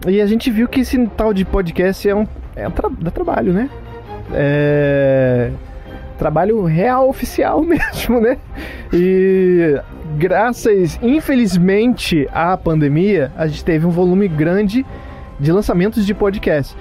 e 0.08 0.22
a 0.22 0.26
gente 0.26 0.50
viu 0.50 0.68
que 0.68 0.82
esse 0.82 1.06
tal 1.18 1.34
de 1.34 1.44
podcast 1.44 2.08
é 2.08 2.16
um. 2.16 2.28
É 2.56 2.68
um 2.68 2.72
tra 2.72 2.90
dá 2.90 3.12
trabalho, 3.12 3.52
né? 3.52 3.70
É. 4.34 5.52
Trabalho 6.18 6.64
real, 6.64 7.10
oficial 7.10 7.62
mesmo, 7.66 8.22
né? 8.22 8.38
E 8.94 9.78
graças, 10.18 10.98
infelizmente, 11.02 12.28
à 12.32 12.56
pandemia, 12.56 13.32
a 13.36 13.48
gente 13.48 13.66
teve 13.66 13.86
um 13.86 13.90
volume 13.90 14.28
grande 14.30 14.86
de 15.38 15.52
lançamentos 15.52 16.06
de 16.06 16.14
podcast 16.14 16.78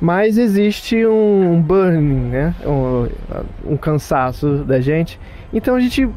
mas 0.00 0.36
existe 0.36 1.06
um 1.06 1.60
burning, 1.60 2.30
né? 2.30 2.54
Um, 2.64 3.72
um, 3.72 3.76
cansaço 3.76 4.64
da 4.64 4.80
gente. 4.80 5.18
Então 5.52 5.74
a 5.74 5.80
gente 5.80 6.08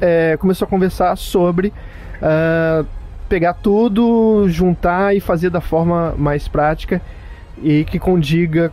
é, 0.00 0.36
começou 0.36 0.66
a 0.66 0.68
conversar 0.68 1.16
sobre 1.16 1.72
uh, 2.20 2.86
pegar 3.28 3.54
tudo, 3.54 4.46
juntar 4.48 5.16
e 5.16 5.20
fazer 5.20 5.50
da 5.50 5.60
forma 5.60 6.14
mais 6.18 6.46
prática 6.46 7.00
e 7.62 7.84
que 7.84 7.98
condiga 7.98 8.70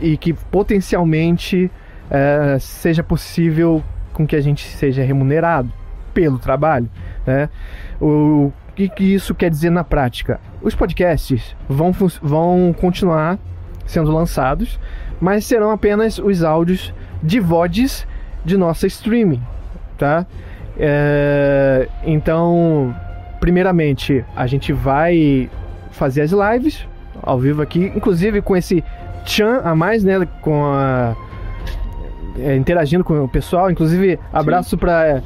e 0.00 0.16
que 0.16 0.32
potencialmente 0.32 1.70
uh, 2.06 2.58
seja 2.58 3.02
possível 3.02 3.82
com 4.12 4.26
que 4.26 4.36
a 4.36 4.40
gente 4.40 4.66
seja 4.66 5.02
remunerado 5.02 5.70
pelo 6.12 6.38
trabalho, 6.38 6.88
né? 7.26 7.48
O 8.00 8.52
que, 8.74 8.88
que 8.88 9.14
isso 9.14 9.34
quer 9.34 9.50
dizer 9.50 9.70
na 9.70 9.84
prática? 9.84 10.40
Os 10.62 10.74
podcasts 10.74 11.54
vão, 11.68 11.92
vão 12.22 12.74
continuar 12.78 13.38
sendo 13.92 14.10
lançados, 14.10 14.78
mas 15.20 15.44
serão 15.44 15.70
apenas 15.70 16.18
os 16.18 16.42
áudios 16.42 16.92
de 17.22 17.38
VODs 17.38 18.06
de 18.44 18.56
nossa 18.56 18.86
streaming, 18.86 19.40
tá? 19.96 20.26
É, 20.78 21.88
então, 22.04 22.94
primeiramente, 23.38 24.24
a 24.34 24.46
gente 24.46 24.72
vai 24.72 25.50
fazer 25.90 26.22
as 26.22 26.32
lives 26.32 26.86
ao 27.22 27.38
vivo 27.38 27.62
aqui, 27.62 27.92
inclusive 27.94 28.40
com 28.42 28.56
esse 28.56 28.82
chan 29.24 29.60
a 29.62 29.74
mais, 29.74 30.02
né? 30.02 30.26
Com 30.40 30.64
a. 30.64 31.14
É, 32.38 32.56
interagindo 32.56 33.04
com 33.04 33.22
o 33.22 33.28
pessoal, 33.28 33.70
inclusive 33.70 34.18
abraço 34.32 34.78
para 34.78 35.22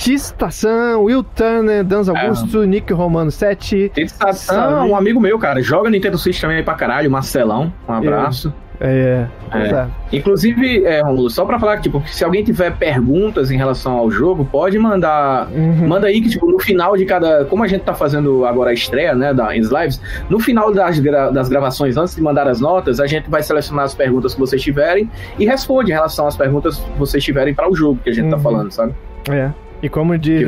Tistação, 0.00 1.04
Will 1.04 1.22
Turner, 1.22 1.84
Dans 1.84 2.08
é. 2.08 2.10
Augusto, 2.10 2.62
é. 2.62 2.66
Nick 2.66 2.90
Romano 2.90 3.30
7. 3.30 3.92
Tistação, 3.94 4.88
um 4.88 4.96
amigo 4.96 5.20
meu, 5.20 5.38
cara. 5.38 5.60
Joga 5.62 5.90
Nintendo 5.90 6.16
Switch 6.16 6.40
também 6.40 6.56
aí 6.56 6.62
pra 6.62 6.72
caralho, 6.72 7.10
Marcelão. 7.10 7.70
Um 7.86 7.92
abraço. 7.92 8.50
É, 8.80 9.26
é. 9.52 9.58
é. 9.58 9.86
Inclusive, 10.10 10.86
é, 10.86 11.02
Romulo, 11.02 11.28
só 11.28 11.44
pra 11.44 11.58
falar 11.58 11.76
que, 11.76 11.82
tipo, 11.82 12.02
se 12.06 12.24
alguém 12.24 12.42
tiver 12.42 12.74
perguntas 12.78 13.50
em 13.50 13.58
relação 13.58 13.92
ao 13.92 14.10
jogo, 14.10 14.42
pode 14.42 14.78
mandar. 14.78 15.48
Uhum. 15.48 15.86
Manda 15.86 16.06
aí 16.06 16.22
que, 16.22 16.30
tipo, 16.30 16.50
no 16.50 16.58
final 16.58 16.96
de 16.96 17.04
cada. 17.04 17.44
Como 17.44 17.62
a 17.62 17.66
gente 17.66 17.82
tá 17.82 17.92
fazendo 17.92 18.46
agora 18.46 18.70
a 18.70 18.72
estreia, 18.72 19.14
né, 19.14 19.34
das 19.34 19.68
lives, 19.68 20.00
no 20.30 20.40
final 20.40 20.72
das, 20.72 20.98
gra... 20.98 21.30
das 21.30 21.50
gravações, 21.50 21.98
antes 21.98 22.16
de 22.16 22.22
mandar 22.22 22.48
as 22.48 22.58
notas, 22.58 23.00
a 23.00 23.06
gente 23.06 23.28
vai 23.28 23.42
selecionar 23.42 23.84
as 23.84 23.94
perguntas 23.94 24.32
que 24.32 24.40
vocês 24.40 24.62
tiverem 24.62 25.10
e 25.38 25.44
responde 25.44 25.90
em 25.90 25.94
relação 25.94 26.26
às 26.26 26.38
perguntas 26.38 26.78
que 26.78 26.98
vocês 26.98 27.22
tiverem 27.22 27.52
para 27.52 27.70
o 27.70 27.76
jogo 27.76 28.00
que 28.02 28.08
a 28.08 28.14
gente 28.14 28.30
tá 28.30 28.36
uhum. 28.36 28.42
tá 28.42 28.50
falando, 28.50 28.70
sabe? 28.70 28.94
É. 29.30 29.50
E 29.82 29.88
como 29.88 30.16
diz 30.18 30.46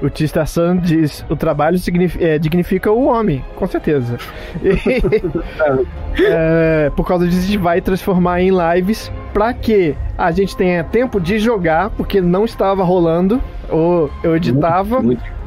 o, 0.00 0.06
o 0.06 0.10
Tista 0.10 0.44
San 0.44 0.76
diz, 0.76 1.24
o 1.30 1.36
trabalho 1.36 1.78
é, 2.20 2.38
dignifica 2.38 2.92
o 2.92 3.06
homem, 3.06 3.44
com 3.56 3.66
certeza. 3.66 4.18
E, 4.62 6.20
é, 6.22 6.90
por 6.94 7.06
causa 7.06 7.26
disso, 7.26 7.38
a 7.38 7.46
gente 7.46 7.58
vai 7.58 7.80
transformar 7.80 8.42
em 8.42 8.50
lives 8.50 9.10
para 9.32 9.54
que 9.54 9.96
a 10.16 10.30
gente 10.30 10.56
tenha 10.56 10.84
tempo 10.84 11.18
de 11.20 11.38
jogar, 11.38 11.90
porque 11.90 12.20
não 12.20 12.44
estava 12.44 12.84
rolando, 12.84 13.40
ou 13.70 14.10
eu 14.22 14.36
editava, 14.36 15.00
muito, 15.00 15.22
muito. 15.22 15.38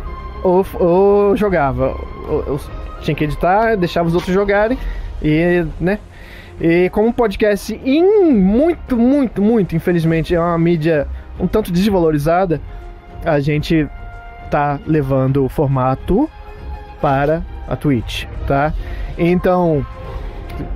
Ou, 0.43 0.65
ou 0.79 1.37
jogava. 1.37 1.95
Ou, 2.27 2.43
eu 2.47 2.59
tinha 3.01 3.13
que 3.13 3.23
editar, 3.23 3.75
deixava 3.75 4.07
os 4.07 4.15
outros 4.15 4.33
jogarem, 4.33 4.77
e, 5.21 5.63
né? 5.79 5.99
E 6.59 6.89
como 6.89 7.07
um 7.07 7.11
podcast, 7.11 7.79
in, 7.83 8.31
muito, 8.33 8.97
muito, 8.97 9.41
muito, 9.41 9.75
infelizmente, 9.75 10.33
é 10.33 10.39
uma 10.39 10.57
mídia 10.57 11.07
um 11.39 11.47
tanto 11.47 11.71
desvalorizada, 11.71 12.61
a 13.25 13.39
gente 13.39 13.87
tá 14.49 14.79
levando 14.85 15.45
o 15.45 15.49
formato 15.49 16.29
para 17.01 17.43
a 17.67 17.75
Twitch, 17.75 18.25
tá? 18.47 18.73
Então, 19.17 19.85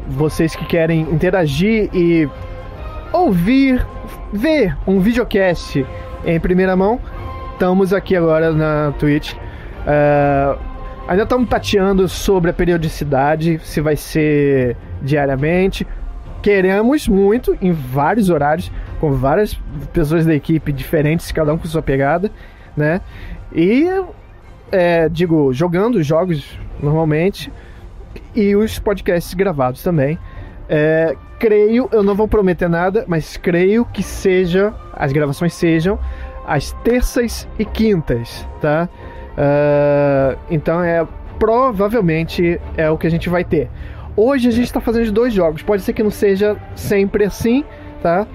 vocês 0.08 0.56
que 0.56 0.66
querem 0.66 1.02
interagir 1.02 1.90
e 1.94 2.28
ouvir, 3.12 3.86
ver 4.32 4.76
um 4.88 5.00
videocast 5.00 5.86
em 6.26 6.40
primeira 6.40 6.76
mão, 6.76 7.00
estamos 7.54 7.94
aqui 7.94 8.16
agora 8.16 8.52
na 8.52 8.94
Twitch. 8.98 9.34
Uh, 9.34 10.58
ainda 11.08 11.24
estamos 11.24 11.48
tateando 11.50 12.08
sobre 12.08 12.50
a 12.52 12.54
periodicidade, 12.54 13.60
se 13.64 13.82
vai 13.82 13.96
ser 13.96 14.76
diariamente. 15.02 15.86
Queremos 16.42 17.08
muito, 17.08 17.58
em 17.62 17.72
vários 17.72 18.30
horários, 18.30 18.72
com 19.00 19.14
várias 19.14 19.54
pessoas 19.94 20.26
da 20.26 20.34
equipe 20.34 20.72
diferentes, 20.72 21.32
cada 21.32 21.54
um 21.54 21.58
com 21.58 21.66
sua 21.66 21.82
pegada, 21.82 22.32
né? 22.76 23.02
E, 23.54 23.88
é, 24.72 25.08
digo, 25.10 25.54
jogando 25.54 26.02
jogos 26.04 26.60
normalmente 26.82 27.52
e 28.34 28.56
os 28.56 28.80
podcasts 28.80 29.34
gravados 29.34 29.84
também. 29.84 30.18
É, 30.68 31.16
creio, 31.40 31.88
eu 31.92 32.04
não 32.04 32.16
vou 32.16 32.28
prometer 32.28 32.68
nada, 32.68 33.06
mas 33.08 33.38
creio 33.38 33.86
que 33.86 34.02
seja, 34.02 34.74
as 34.94 35.12
gravações 35.12 35.54
sejam 35.54 36.00
às 36.46 36.72
terças 36.84 37.48
e 37.58 37.66
quintas, 37.66 38.48
tá? 38.62 38.88
Uh, 39.36 40.40
então 40.50 40.82
é 40.82 41.06
provavelmente 41.38 42.60
é 42.78 42.90
o 42.90 42.98
que 42.98 43.08
a 43.08 43.12
gente 43.12 43.30
vai 43.30 43.44
ter. 43.44 43.70
Hoje 44.16 44.48
a 44.48 44.52
gente 44.52 44.66
está 44.66 44.80
fazendo 44.80 45.12
dois 45.12 45.34
jogos. 45.34 45.62
Pode 45.62 45.82
ser 45.82 45.92
que 45.92 46.02
não 46.02 46.12
seja 46.12 46.56
sempre 46.76 47.26
assim, 47.26 47.66
tá? 48.02 48.26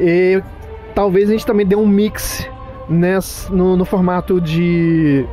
E 0.00 0.42
talvez 0.94 1.28
a 1.28 1.32
gente 1.32 1.46
também 1.46 1.66
dê 1.66 1.76
um 1.76 1.86
mix 1.86 2.48
nesse, 2.88 3.52
no, 3.52 3.76
no 3.76 3.84
formato 3.84 4.40
de 4.40 5.24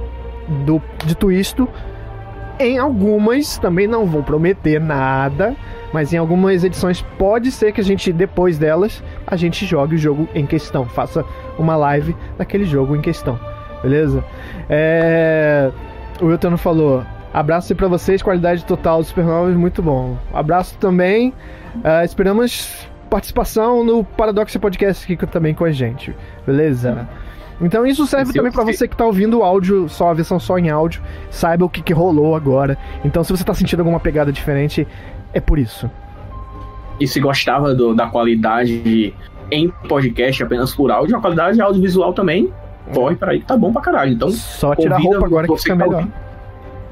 do, 0.66 0.82
de 1.06 1.16
twisto. 1.16 1.68
Em 2.60 2.78
algumas 2.78 3.58
também 3.58 3.88
não 3.88 4.06
vou 4.06 4.24
prometer 4.24 4.82
nada, 4.82 5.56
mas 5.94 6.12
em 6.12 6.18
algumas 6.18 6.64
edições 6.64 7.04
pode 7.18 7.52
ser 7.52 7.72
que 7.72 7.80
a 7.80 7.84
gente 7.84 8.12
depois 8.12 8.58
delas 8.58 9.04
a 9.28 9.36
gente 9.36 9.66
jogue 9.66 9.96
o 9.96 9.98
jogo 9.98 10.28
em 10.34 10.46
questão, 10.46 10.86
faça 10.86 11.24
uma 11.58 11.76
live 11.76 12.16
daquele 12.36 12.66
jogo 12.66 12.96
em 12.96 13.02
questão, 13.02 13.40
beleza? 13.84 14.24
É... 14.68 15.72
O 16.20 16.26
Wilton 16.26 16.58
falou, 16.58 17.04
abraço 17.32 17.76
para 17.76 17.88
vocês, 17.88 18.24
qualidade 18.24 18.66
total 18.66 19.00
do 19.00 19.06
Supernovas, 19.06 19.56
muito 19.56 19.84
bom. 19.84 20.18
Abraço 20.34 20.76
também, 20.80 21.32
uh, 21.76 22.04
esperamos 22.04 22.90
participação 23.08 23.84
no 23.84 24.04
Paradox 24.04 24.56
Podcast 24.58 25.12
aqui 25.12 25.26
também 25.28 25.54
com 25.54 25.66
a 25.66 25.72
gente, 25.72 26.16
beleza? 26.46 27.08
Então 27.60 27.86
isso 27.86 28.06
serve 28.06 28.34
também 28.34 28.52
para 28.52 28.64
você 28.64 28.88
que 28.88 28.96
tá 28.96 29.06
ouvindo 29.06 29.40
o 29.40 29.44
áudio, 29.44 29.90
só 29.90 30.10
a 30.10 30.14
versão 30.14 30.40
só 30.40 30.60
em 30.60 30.70
áudio, 30.70 31.02
saiba 31.32 31.66
o 31.66 31.70
que, 31.70 31.82
que 31.82 31.94
rolou 31.94 32.36
agora. 32.36 32.78
Então 33.04 33.24
se 33.24 33.32
você 33.32 33.44
tá 33.44 33.54
sentindo 33.54 33.80
alguma 33.80 34.00
pegada 34.00 34.32
diferente, 34.32 34.88
é 35.34 35.40
por 35.40 35.58
isso. 35.58 35.90
E 37.00 37.08
se 37.08 37.20
gostava 37.20 37.74
do, 37.74 37.96
da 37.96 38.08
qualidade 38.08 39.14
em 39.50 39.70
podcast 39.88 40.44
apenas 40.44 40.76
por 40.76 40.92
áudio, 40.92 41.18
a 41.18 41.22
qualidade 41.22 41.60
audiovisual 41.62 42.14
também 42.14 42.52
corre 42.94 43.16
para 43.16 43.32
aí 43.32 43.40
que 43.40 43.46
tá 43.46 43.58
bom 43.58 43.72
pra 43.72 43.82
caralho. 43.82 44.14
Então, 44.14 44.30
só 44.30 44.76
tirar 44.76 44.96
a 44.96 45.00
roupa 45.00 45.26
agora 45.26 45.48
que 45.48 45.58
fica 45.58 45.76
tá 45.76 45.86
melhor. 45.86 46.08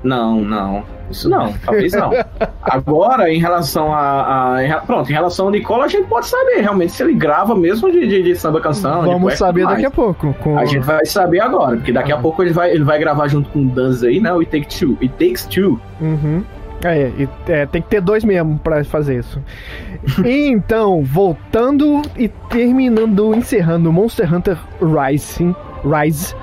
Não, 0.04 0.41
não. 0.41 0.84
Isso 1.09 1.29
não, 1.29 1.53
talvez 1.53 1.93
não. 1.93 2.11
Agora, 2.61 3.31
em 3.31 3.39
relação 3.39 3.93
a, 3.93 4.59
a, 4.59 4.81
Pronto, 4.81 5.09
em 5.09 5.13
relação 5.13 5.45
ao 5.45 5.51
Nicola, 5.51 5.85
a 5.85 5.87
gente 5.87 6.07
pode 6.07 6.27
saber 6.27 6.61
realmente 6.61 6.93
se 6.93 7.03
ele 7.03 7.13
grava 7.13 7.55
mesmo 7.55 7.91
de, 7.91 8.07
de, 8.07 8.23
de 8.23 8.35
samba 8.35 8.59
canção. 8.59 9.03
Vamos 9.03 9.35
saber 9.35 9.65
daqui 9.67 9.85
a 9.85 9.91
pouco. 9.91 10.33
Com... 10.41 10.57
A 10.57 10.65
gente 10.65 10.85
vai 10.85 11.05
saber 11.05 11.39
agora, 11.39 11.77
porque 11.77 11.91
daqui 11.91 12.11
a 12.11 12.17
pouco 12.17 12.41
ele 12.41 12.51
vai, 12.51 12.71
ele 12.71 12.83
vai 12.83 12.97
gravar 12.99 13.27
junto 13.27 13.49
com 13.49 13.59
o 13.59 13.65
Danz 13.65 14.03
aí, 14.03 14.19
né? 14.19 14.33
O 14.33 14.39
It 14.39 14.51
Takes 14.51 14.79
Two. 14.79 14.97
It 15.01 15.13
Takes 15.13 15.45
Two. 15.45 15.79
Uhum. 16.01 16.43
É, 16.83 17.27
é, 17.47 17.65
tem 17.65 17.81
que 17.81 17.87
ter 17.87 18.01
dois 18.01 18.23
mesmo 18.23 18.59
para 18.59 18.83
fazer 18.83 19.19
isso. 19.19 19.41
então, 20.23 21.03
voltando 21.03 22.01
e 22.17 22.27
terminando, 22.27 23.33
encerrando 23.33 23.91
Monster 23.91 24.31
Hunter 24.31 24.57
Rising, 24.81 25.55
Rise, 25.83 26.35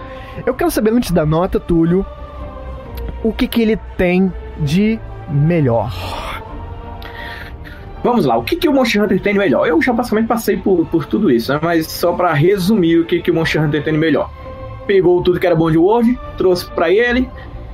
eu 0.46 0.54
quero 0.54 0.70
saber 0.70 0.92
antes 0.92 1.10
da 1.12 1.26
nota, 1.26 1.60
Túlio, 1.60 2.04
o 3.22 3.32
que, 3.32 3.46
que 3.46 3.62
ele 3.62 3.76
tem 3.96 4.32
de 4.62 4.98
melhor. 5.28 5.92
Vamos 8.02 8.24
lá, 8.24 8.36
o 8.36 8.42
que, 8.42 8.56
que 8.56 8.68
o 8.68 8.72
Monster 8.72 9.04
Hunter 9.04 9.20
tem 9.20 9.32
de 9.32 9.38
melhor? 9.38 9.66
Eu 9.66 9.80
já 9.80 9.92
basicamente 9.92 10.26
passei 10.26 10.56
por, 10.56 10.84
por 10.86 11.06
tudo 11.06 11.30
isso, 11.30 11.52
né? 11.52 11.60
mas 11.62 11.86
só 11.86 12.12
para 12.12 12.32
resumir 12.32 12.98
o 12.98 13.04
que, 13.04 13.20
que 13.20 13.30
o 13.30 13.34
Monster 13.34 13.62
Hunter 13.62 13.82
tem 13.82 13.92
de 13.92 13.98
melhor. 13.98 14.28
Pegou 14.86 15.22
tudo 15.22 15.38
que 15.38 15.46
era 15.46 15.54
bom 15.54 15.70
de 15.70 15.78
World, 15.78 16.18
trouxe 16.36 16.68
para 16.70 16.90
ele, 16.90 17.28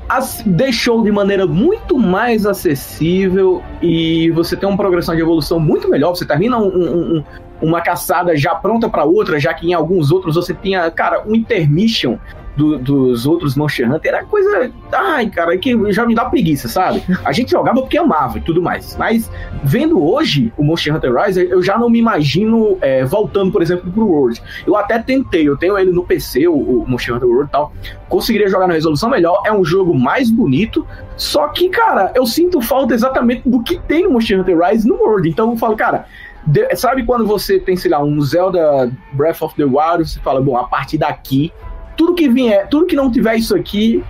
as, 0.06 0.42
deixou 0.44 1.02
de 1.02 1.10
maneira 1.10 1.46
muito 1.46 1.98
mais 1.98 2.44
acessível 2.44 3.62
e 3.80 4.30
você 4.30 4.56
tem 4.56 4.68
uma 4.68 4.76
progressão 4.76 5.14
de 5.14 5.22
evolução 5.22 5.58
muito 5.58 5.88
melhor. 5.88 6.14
Você 6.14 6.26
termina 6.26 6.58
um, 6.58 6.68
um, 6.68 7.16
um, 7.16 7.24
uma 7.62 7.80
caçada 7.80 8.36
já 8.36 8.54
pronta 8.54 8.88
para 8.88 9.04
outra, 9.04 9.38
já 9.40 9.54
que 9.54 9.66
em 9.66 9.72
alguns 9.72 10.10
outros 10.10 10.34
você 10.34 10.52
tinha, 10.52 10.90
cara, 10.90 11.24
um 11.26 11.34
intermission 11.34 12.18
do, 12.58 12.76
dos 12.76 13.24
outros 13.24 13.54
Monster 13.54 13.88
Hunter 13.88 14.12
era 14.12 14.24
coisa. 14.24 14.72
Ai, 14.92 15.30
cara, 15.30 15.56
que 15.56 15.92
já 15.92 16.04
me 16.04 16.12
dá 16.12 16.24
preguiça, 16.24 16.66
sabe? 16.66 17.04
A 17.24 17.30
gente 17.30 17.52
jogava 17.52 17.80
porque 17.80 17.96
amava 17.96 18.38
e 18.38 18.40
tudo 18.40 18.60
mais. 18.60 18.96
Mas 18.98 19.30
vendo 19.62 20.02
hoje 20.04 20.52
o 20.56 20.64
Monster 20.64 20.96
Hunter 20.96 21.14
Rise, 21.14 21.48
eu 21.48 21.62
já 21.62 21.78
não 21.78 21.88
me 21.88 22.00
imagino 22.00 22.76
é, 22.80 23.04
voltando, 23.04 23.52
por 23.52 23.62
exemplo, 23.62 23.92
pro 23.92 24.08
World. 24.08 24.42
Eu 24.66 24.76
até 24.76 24.98
tentei, 24.98 25.48
eu 25.48 25.56
tenho 25.56 25.78
ele 25.78 25.92
no 25.92 26.04
PC, 26.04 26.48
o, 26.48 26.54
o 26.54 26.84
Monster 26.88 27.14
Hunter 27.14 27.28
World 27.28 27.48
e 27.48 27.52
tal. 27.52 27.72
Conseguiria 28.08 28.48
jogar 28.48 28.66
na 28.66 28.74
resolução 28.74 29.08
melhor. 29.08 29.40
É 29.46 29.52
um 29.52 29.64
jogo 29.64 29.94
mais 29.94 30.28
bonito. 30.28 30.84
Só 31.16 31.46
que, 31.48 31.68
cara, 31.68 32.10
eu 32.16 32.26
sinto 32.26 32.60
falta 32.60 32.92
exatamente 32.92 33.48
do 33.48 33.62
que 33.62 33.78
tem 33.78 34.02
no 34.02 34.10
Monster 34.10 34.40
Hunter 34.40 34.58
Rise 34.58 34.88
no 34.88 34.96
World. 34.96 35.28
Então 35.28 35.52
eu 35.52 35.56
falo, 35.56 35.76
cara. 35.76 36.06
De, 36.46 36.74
sabe 36.76 37.04
quando 37.04 37.26
você 37.26 37.60
tem, 37.60 37.76
sei 37.76 37.90
lá, 37.90 38.02
um 38.02 38.20
Zelda 38.22 38.90
Breath 39.12 39.42
of 39.42 39.54
the 39.54 39.64
Wild, 39.64 40.08
você 40.08 40.18
fala, 40.20 40.40
bom, 40.40 40.56
a 40.56 40.64
partir 40.64 40.96
daqui 40.96 41.52
tudo 41.98 42.14
que 42.14 42.28
vier, 42.28 42.68
tudo 42.68 42.86
que 42.86 42.94
não 42.94 43.10
tiver 43.10 43.34
isso 43.36 43.56
aqui, 43.56 44.02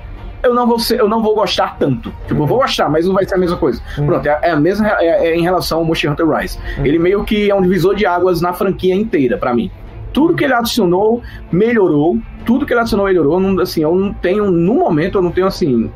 eu 0.42 0.55
não 0.55 0.66
vou 0.66 0.79
ser, 0.79 1.01
eu 1.01 1.09
não 1.09 1.22
vou 1.22 1.35
gostar 1.35 1.79
tanto. 1.79 2.12
Tipo, 2.29 2.42
eu 2.42 2.46
vou 2.46 2.59
gostar, 2.59 2.88
mas 2.88 3.07
não 3.07 3.14
vai 3.14 3.24
ser 3.24 3.35
a 3.35 3.38
mesma 3.38 3.57
coisa. 3.57 3.83
Uhum. 3.96 4.07
Pronto, 4.07 4.27
é, 4.29 4.38
é, 4.42 4.51
a 4.51 4.61
mesma 4.61 4.88
é, 5.01 5.29
é, 5.29 5.37
em 5.37 5.42
relação 5.42 5.79
ao 5.79 5.85
Monster 5.85 6.12
Hunter 6.12 6.29
Rise. 6.29 6.59
Uhum. 6.77 6.87
Ele 6.87 6.98
meio 6.98 7.24
que 7.24 7.51
é 7.51 7.55
um 7.55 7.62
divisor 7.62 7.94
de 7.94 8.05
águas 8.05 8.42
na 8.42 8.53
franquia 8.53 8.94
inteira 8.94 9.38
para 9.38 9.55
mim. 9.55 9.70
Tudo 10.12 10.35
que 10.35 10.44
ele 10.44 10.53
adicionou 10.53 11.22
melhorou, 11.51 12.18
tudo 12.44 12.66
que 12.66 12.72
ele 12.72 12.81
adicionou 12.81 13.07
melhorou. 13.07 13.40
Não, 13.40 13.59
assim, 13.61 13.83
eu 13.83 13.94
não 13.94 14.12
tenho 14.12 14.51
no 14.51 14.74
momento 14.74 15.18
eu 15.18 15.22
não 15.22 15.33
tenho 15.33 15.46
assim 15.46 15.90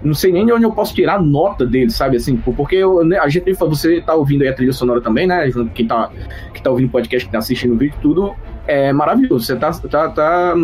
não 0.00 0.14
sei 0.14 0.30
nem 0.30 0.46
de 0.46 0.52
onde 0.52 0.64
eu 0.64 0.70
posso 0.70 0.94
tirar 0.94 1.20
nota 1.20 1.66
dele, 1.66 1.90
sabe? 1.90 2.16
Assim, 2.16 2.36
porque 2.36 2.76
eu, 2.76 3.04
né, 3.04 3.18
a 3.18 3.28
gente, 3.28 3.52
você 3.52 4.00
tá 4.00 4.14
ouvindo 4.14 4.42
aí 4.42 4.48
a 4.48 4.54
trilha 4.54 4.72
sonora 4.72 5.00
também, 5.00 5.26
né? 5.26 5.50
Quem 5.74 5.88
tá, 5.88 6.08
quem 6.54 6.62
tá 6.62 6.70
ouvindo 6.70 6.86
o 6.86 6.92
podcast, 6.92 7.24
quem 7.24 7.32
tá 7.32 7.38
assistindo 7.38 7.74
o 7.74 7.76
vídeo, 7.76 7.96
tudo 8.00 8.32
é 8.68 8.92
maravilhoso. 8.92 9.46
Você 9.46 9.56
tá, 9.56 9.72
tá, 9.72 10.10
tá 10.10 10.54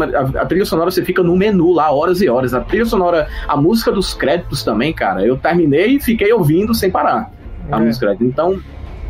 a, 0.40 0.47
trilha 0.47 0.67
sonora 0.67 0.90
você 0.90 1.03
fica 1.03 1.23
no 1.23 1.35
menu 1.35 1.73
lá 1.73 1.90
horas 1.90 2.21
e 2.21 2.29
horas. 2.29 2.53
A 2.53 2.61
trilha 2.61 2.85
sonora, 2.85 3.27
a 3.49 3.57
música 3.57 3.90
dos 3.90 4.12
créditos 4.12 4.62
também, 4.62 4.93
cara. 4.93 5.25
Eu 5.25 5.38
terminei 5.38 5.97
e 5.97 6.01
fiquei 6.01 6.31
ouvindo 6.33 6.75
sem 6.75 6.90
parar 6.90 7.33
a 7.73 7.81
é. 7.81 7.81
música. 7.81 8.14
Então, 8.21 8.61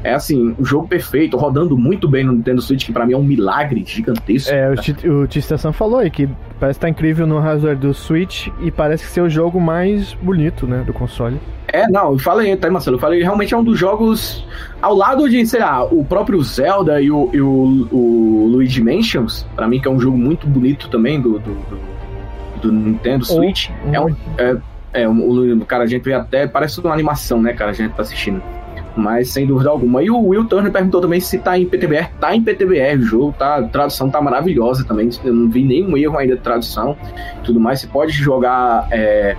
é 0.04 0.12
assim, 0.12 0.54
um 0.58 0.64
jogo 0.64 0.86
perfeito, 0.86 1.34
rodando 1.36 1.78
muito 1.78 2.06
bem 2.06 2.22
no 2.22 2.32
Nintendo 2.32 2.60
Switch, 2.60 2.84
que 2.84 2.92
pra 2.92 3.06
mim 3.06 3.14
é 3.14 3.16
um 3.16 3.22
milagre 3.22 3.82
gigantesco. 3.86 4.52
É, 4.52 4.70
o 5.08 5.26
Tistação 5.26 5.72
falou 5.72 5.98
aí 5.98 6.10
que 6.10 6.28
parece 6.60 6.76
estar 6.76 6.86
tá 6.86 6.90
incrível 6.90 7.26
no 7.26 7.38
hardware 7.38 7.76
do 7.76 7.94
Switch 7.94 8.48
e 8.60 8.70
parece 8.70 9.06
ser 9.06 9.22
o 9.22 9.30
jogo 9.30 9.58
mais 9.58 10.12
bonito, 10.12 10.66
né, 10.66 10.84
do 10.86 10.92
console. 10.92 11.40
É, 11.72 11.88
não, 11.88 12.12
eu 12.12 12.18
falei, 12.18 12.54
tá, 12.54 12.70
Marcelo? 12.70 12.96
Eu 12.96 13.00
falei, 13.00 13.22
realmente 13.22 13.54
é 13.54 13.56
um 13.56 13.64
dos 13.64 13.78
jogos 13.78 14.46
ao 14.80 14.94
lado 14.94 15.28
de, 15.28 15.44
sei 15.46 15.60
lá, 15.60 15.82
o 15.82 16.04
próprio 16.04 16.40
Zelda 16.42 17.00
e 17.00 17.10
o, 17.10 17.30
e 17.32 17.40
o, 17.40 17.88
o 17.90 18.48
Luigi 18.52 18.82
Mansions, 18.82 19.46
pra 19.56 19.66
mim 19.66 19.80
que 19.80 19.88
é 19.88 19.90
um 19.90 19.98
jogo 19.98 20.18
muito 20.18 20.46
bonito 20.46 20.90
também 20.90 21.18
do, 21.18 21.38
do, 21.38 21.54
do, 21.54 21.80
do 22.60 22.72
Nintendo 22.72 23.24
Switch. 23.24 23.70
É 23.90 23.98
um. 23.98 24.14
É, 24.36 24.56
é, 24.92 25.08
o, 25.08 25.64
cara, 25.66 25.84
a 25.84 25.86
gente 25.86 26.02
vê 26.02 26.12
até. 26.12 26.46
Parece 26.46 26.78
uma 26.78 26.92
animação, 26.92 27.40
né, 27.42 27.54
cara? 27.54 27.70
A 27.70 27.74
gente 27.74 27.94
tá 27.94 28.02
assistindo 28.02 28.40
mas 28.96 29.30
sem 29.30 29.46
dúvida 29.46 29.70
alguma. 29.70 30.02
E 30.02 30.10
o 30.10 30.28
Will 30.28 30.44
Turner 30.44 30.70
perguntou 30.70 31.00
também 31.00 31.20
se 31.20 31.38
tá 31.38 31.58
em 31.58 31.66
PTBR. 31.66 32.10
Tá 32.20 32.34
em 32.34 32.42
PTBR 32.42 32.98
o 32.98 33.02
jogo, 33.02 33.34
tá? 33.38 33.56
A 33.56 33.62
tradução 33.62 34.08
tá 34.08 34.20
maravilhosa 34.20 34.84
também. 34.84 35.08
Eu 35.24 35.32
não 35.32 35.50
vi 35.50 35.64
nenhum 35.64 35.96
erro 35.96 36.18
ainda 36.18 36.36
de 36.36 36.42
tradução 36.42 36.96
tudo 37.42 37.58
mais. 37.58 37.80
Você 37.80 37.86
pode 37.86 38.12
jogar 38.12 38.88
é, 38.90 39.36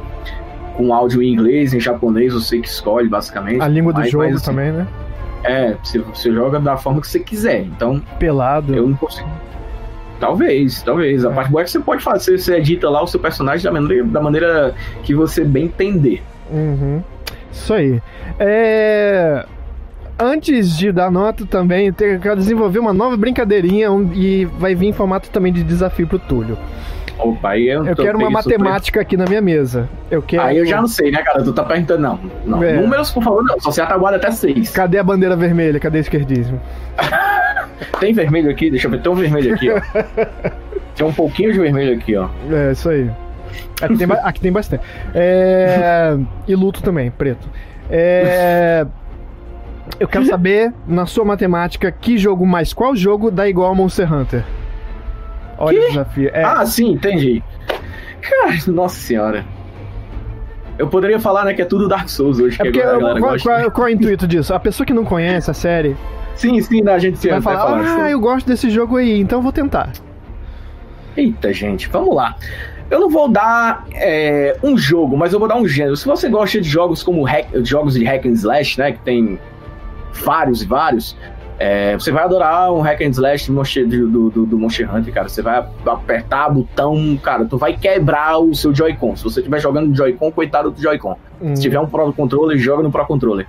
com 0.75 0.93
áudio 0.93 1.21
em 1.21 1.33
inglês, 1.33 1.73
em 1.73 1.79
japonês, 1.79 2.33
você 2.33 2.59
que 2.59 2.67
escolhe, 2.67 3.07
basicamente. 3.07 3.61
A 3.61 3.67
língua 3.67 3.93
do 3.93 3.99
mas, 3.99 4.11
jogo 4.11 4.25
mas, 4.25 4.35
assim, 4.35 4.45
também, 4.45 4.71
né? 4.71 4.87
É, 5.43 5.75
você, 5.81 5.99
você 5.99 6.31
joga 6.31 6.59
da 6.59 6.75
forma 6.75 7.01
que 7.01 7.07
você 7.07 7.19
quiser. 7.19 7.61
Então. 7.61 8.01
Pelado. 8.19 8.75
Eu 8.75 8.87
não 8.87 8.97
consigo. 8.97 9.29
Talvez, 10.19 10.81
talvez. 10.81 11.25
A 11.25 11.31
é. 11.31 11.33
parte 11.33 11.51
boa 11.51 11.61
é 11.61 11.65
que 11.65 11.71
você 11.71 11.79
pode 11.79 12.03
fazer, 12.03 12.37
você 12.37 12.55
edita 12.55 12.89
lá 12.89 13.03
o 13.03 13.07
seu 13.07 13.19
personagem 13.19 13.63
da 13.63 13.71
maneira, 13.71 14.03
da 14.05 14.21
maneira 14.21 14.75
que 15.03 15.13
você 15.13 15.43
bem 15.43 15.65
entender. 15.65 16.23
Uhum. 16.49 17.03
Isso 17.55 17.73
aí. 17.73 18.01
É... 18.37 19.45
Antes 20.17 20.77
de 20.77 20.91
dar 20.91 21.11
nota 21.11 21.45
também, 21.45 21.87
eu 21.87 22.19
quero 22.19 22.37
desenvolver 22.37 22.79
uma 22.79 22.93
nova 22.93 23.17
brincadeirinha 23.17 23.89
e 24.13 24.45
vai 24.45 24.73
vir 24.73 24.87
em 24.87 24.93
formato 24.93 25.29
também 25.29 25.51
de 25.51 25.63
desafio 25.63 26.07
pro 26.07 26.19
Túlio. 26.19 26.57
Opa, 27.17 27.51
aí 27.51 27.67
eu, 27.67 27.85
eu 27.85 27.95
quero 27.95 28.17
uma 28.17 28.29
matemática 28.29 29.01
aqui 29.01 29.17
na 29.17 29.25
minha 29.25 29.41
mesa. 29.41 29.89
Eu 30.11 30.21
quero... 30.21 30.43
Aí 30.43 30.57
eu 30.57 30.65
já 30.65 30.79
não 30.79 30.87
sei, 30.87 31.11
né, 31.11 31.21
cara? 31.21 31.43
Tu 31.43 31.51
tá 31.53 31.63
perguntando, 31.63 32.01
não. 32.01 32.19
não. 32.45 32.63
É. 32.63 32.73
Números, 32.73 33.11
por 33.11 33.23
favor, 33.23 33.43
não. 33.43 33.59
Só 33.59 33.71
se 33.71 33.81
ataguarda 33.81 34.17
até 34.17 34.31
seis. 34.31 34.69
Cadê 34.71 34.97
a 34.97 35.03
bandeira 35.03 35.35
vermelha? 35.35 35.79
Cadê 35.79 35.97
o 35.97 36.01
esquerdismo? 36.01 36.61
Tem 37.99 38.13
vermelho 38.13 38.51
aqui? 38.51 38.69
Deixa 38.69 38.87
eu 38.87 38.91
ver. 38.91 39.01
Tem 39.01 39.11
um 39.11 39.15
vermelho 39.15 39.53
aqui, 39.53 39.69
ó. 39.69 39.81
Tem 40.95 41.05
um 41.05 41.13
pouquinho 41.13 41.51
de 41.51 41.59
vermelho 41.59 41.97
aqui, 41.97 42.15
ó. 42.15 42.27
É, 42.51 42.71
isso 42.71 42.89
aí. 42.89 43.09
Aqui 43.81 43.97
tem, 43.97 44.07
aqui 44.11 44.39
tem 44.41 44.51
bastante. 44.51 44.83
É... 45.13 46.17
E 46.47 46.55
luto 46.55 46.81
também, 46.81 47.11
preto. 47.11 47.47
É... 47.89 48.85
Eu 49.99 50.07
quero 50.07 50.25
saber, 50.25 50.73
na 50.87 51.05
sua 51.05 51.23
matemática, 51.23 51.91
que 51.91 52.17
jogo 52.17 52.45
mais 52.45 52.73
qual 52.73 52.95
jogo 52.95 53.29
dá 53.29 53.47
igual 53.47 53.71
a 53.71 53.75
Monster 53.75 54.11
Hunter? 54.11 54.43
Olha 55.57 55.79
que? 55.79 55.85
o 55.85 55.89
desafio. 55.89 56.29
É. 56.33 56.43
Ah, 56.43 56.65
sim, 56.65 56.91
entendi. 56.91 57.43
Cara, 58.21 58.53
nossa 58.67 58.95
senhora. 58.95 59.45
Eu 60.77 60.87
poderia 60.87 61.19
falar, 61.19 61.45
né, 61.45 61.53
que 61.53 61.61
é 61.61 61.65
tudo 61.65 61.87
Dark 61.87 62.09
Souls 62.09 62.39
hoje. 62.39 62.57
É 62.59 62.65
porque, 62.65 62.81
qual, 62.81 63.39
qual, 63.39 63.71
qual, 63.71 63.87
é 63.87 63.91
o 63.91 63.93
intuito 63.93 64.27
disso? 64.27 64.53
A 64.53 64.59
pessoa 64.59 64.85
que 64.85 64.93
não 64.93 65.05
conhece 65.05 65.49
a 65.49 65.53
série. 65.53 65.95
Sim, 66.35 66.59
sim, 66.61 66.81
né, 66.81 66.93
a 66.93 66.99
gente 66.99 67.15
vai 67.27 67.41
falar, 67.41 67.59
falar 67.59 67.77
ah, 67.77 68.03
assim. 68.03 68.11
eu 68.11 68.19
gosto 68.19 68.45
desse 68.45 68.69
jogo 68.69 68.97
aí, 68.97 69.17
então 69.19 69.41
vou 69.41 69.53
tentar. 69.53 69.93
Eita, 71.15 71.53
gente, 71.53 71.87
vamos 71.87 72.13
lá. 72.13 72.35
Eu 72.89 72.99
não 72.99 73.09
vou 73.09 73.27
dar 73.27 73.85
é, 73.93 74.57
um 74.63 74.77
jogo, 74.77 75.17
mas 75.17 75.33
eu 75.33 75.39
vou 75.39 75.47
dar 75.47 75.57
um 75.57 75.67
gênero. 75.67 75.95
Se 75.95 76.05
você 76.05 76.29
gosta 76.29 76.61
de 76.61 76.69
jogos 76.69 77.01
como 77.01 77.23
hack, 77.23 77.47
jogos 77.63 77.95
de 77.95 78.05
hack 78.05 78.25
and 78.25 78.33
slash, 78.33 78.79
né, 78.79 78.91
que 78.91 78.99
tem 78.99 79.39
vários 80.23 80.61
e 80.61 80.65
vários, 80.65 81.17
é, 81.57 81.93
você 81.93 82.11
vai 82.11 82.23
adorar 82.23 82.71
um 82.71 82.81
hack 82.81 83.01
and 83.01 83.09
slash 83.09 83.51
do, 83.51 84.29
do, 84.29 84.45
do, 84.45 84.57
Monster 84.57 84.93
Hunter, 84.93 85.13
cara. 85.13 85.29
Você 85.29 85.41
vai 85.41 85.65
apertar 85.85 86.49
botão, 86.49 87.17
cara, 87.21 87.45
tu 87.45 87.57
vai 87.57 87.75
quebrar 87.75 88.37
o 88.39 88.53
seu 88.53 88.73
Joy-Con. 88.73 89.15
Se 89.15 89.23
você 89.23 89.39
estiver 89.39 89.59
jogando 89.59 89.95
Joy-Con, 89.95 90.31
coitado 90.31 90.69
do 90.69 90.81
Joy-Con. 90.81 91.15
Hum. 91.41 91.55
Se 91.55 91.61
tiver 91.61 91.79
um 91.79 91.87
Pro 91.87 92.11
Controller, 92.13 92.57
joga 92.57 92.83
no 92.83 92.91
Pro 92.91 93.05
Controller. 93.05 93.47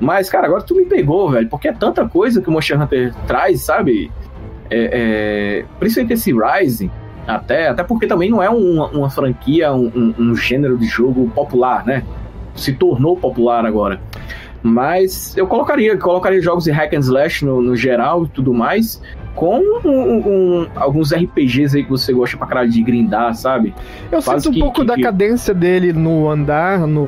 Mas, 0.00 0.28
cara, 0.28 0.46
agora 0.46 0.62
tu 0.62 0.74
me 0.74 0.84
pegou, 0.84 1.30
velho, 1.30 1.48
porque 1.48 1.68
é 1.68 1.72
tanta 1.72 2.08
coisa 2.08 2.40
que 2.42 2.48
o 2.48 2.52
Monster 2.52 2.80
Hunter 2.80 3.14
traz, 3.26 3.62
sabe? 3.62 4.10
É, 4.70 4.90
é, 5.60 5.64
principalmente 5.78 6.12
esse 6.14 6.32
Rise, 6.32 6.90
até, 7.28 7.68
até 7.68 7.84
porque 7.84 8.06
também 8.06 8.30
não 8.30 8.42
é 8.42 8.48
uma, 8.48 8.86
uma 8.86 9.10
franquia, 9.10 9.70
um, 9.72 9.92
um, 9.94 10.14
um 10.18 10.34
gênero 10.34 10.78
de 10.78 10.86
jogo 10.86 11.30
popular, 11.34 11.84
né? 11.84 12.02
Se 12.54 12.72
tornou 12.72 13.16
popular 13.16 13.66
agora. 13.66 14.00
Mas 14.62 15.36
eu 15.36 15.46
colocaria, 15.46 15.96
colocaria 15.98 16.40
jogos 16.40 16.64
de 16.64 16.70
hack 16.70 16.94
and 16.94 17.00
slash 17.00 17.44
no, 17.44 17.60
no 17.60 17.76
geral 17.76 18.24
e 18.24 18.28
tudo 18.28 18.52
mais, 18.52 19.00
com 19.34 19.60
um, 19.60 19.88
um, 19.88 20.66
alguns 20.74 21.12
RPGs 21.12 21.76
aí 21.76 21.84
que 21.84 21.90
você 21.90 22.12
gosta 22.14 22.36
pra 22.36 22.46
caralho 22.46 22.70
de 22.70 22.82
grindar, 22.82 23.34
sabe? 23.34 23.74
Eu 24.10 24.22
sinto 24.22 24.48
um 24.48 24.52
que, 24.52 24.60
pouco 24.60 24.80
que, 24.80 24.86
da 24.86 24.94
que... 24.94 25.02
cadência 25.02 25.52
dele 25.52 25.92
no 25.92 26.28
andar, 26.28 26.80
no, 26.80 27.06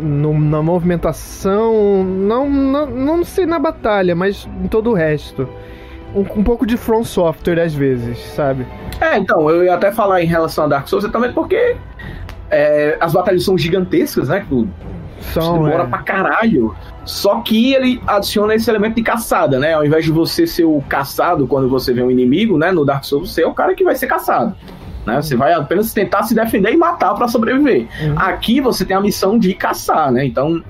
no, 0.00 0.38
na 0.38 0.62
movimentação, 0.62 2.04
não, 2.04 2.48
não, 2.48 2.86
não 2.86 3.24
sei 3.24 3.46
na 3.46 3.58
batalha, 3.58 4.14
mas 4.14 4.48
em 4.62 4.68
todo 4.68 4.90
o 4.90 4.94
resto. 4.94 5.48
Um, 6.14 6.20
um 6.20 6.44
pouco 6.44 6.64
de 6.64 6.76
From 6.76 7.04
Software 7.04 7.60
às 7.60 7.74
vezes, 7.74 8.18
sabe? 8.18 8.66
É, 9.00 9.18
então, 9.18 9.50
eu 9.50 9.64
ia 9.64 9.74
até 9.74 9.90
falar 9.90 10.22
em 10.22 10.26
relação 10.26 10.64
a 10.64 10.68
Dark 10.68 10.88
Souls 10.88 11.04
também 11.10 11.32
porque 11.32 11.76
é, 12.50 12.96
as 13.00 13.12
batalhas 13.12 13.44
são 13.44 13.58
gigantescas, 13.58 14.28
né? 14.28 14.46
São, 15.32 15.54
demora 15.54 15.84
é. 15.84 15.86
pra 15.86 15.98
caralho. 15.98 16.74
Só 17.04 17.40
que 17.40 17.74
ele 17.74 18.00
adiciona 18.06 18.54
esse 18.54 18.70
elemento 18.70 18.96
de 18.96 19.02
caçada, 19.02 19.58
né? 19.58 19.74
Ao 19.74 19.84
invés 19.84 20.04
de 20.04 20.12
você 20.12 20.46
ser 20.46 20.64
o 20.64 20.82
caçado 20.88 21.46
quando 21.46 21.68
você 21.68 21.92
vê 21.92 22.02
um 22.02 22.10
inimigo, 22.10 22.56
né? 22.56 22.70
No 22.70 22.84
Dark 22.84 23.04
Souls, 23.04 23.32
você 23.32 23.42
é 23.42 23.46
o 23.46 23.52
cara 23.52 23.74
que 23.74 23.84
vai 23.84 23.94
ser 23.94 24.06
caçado. 24.06 24.54
Né? 25.06 25.20
Você 25.20 25.36
vai 25.36 25.52
apenas 25.52 25.92
tentar 25.92 26.22
se 26.22 26.34
defender 26.34 26.72
e 26.72 26.76
matar 26.76 27.14
para 27.14 27.28
sobreviver. 27.28 27.86
Uhum. 28.02 28.14
Aqui 28.16 28.60
você 28.60 28.84
tem 28.84 28.96
a 28.96 29.00
missão 29.00 29.38
de 29.38 29.54
caçar, 29.54 30.10
né? 30.10 30.24
Então 30.24 30.62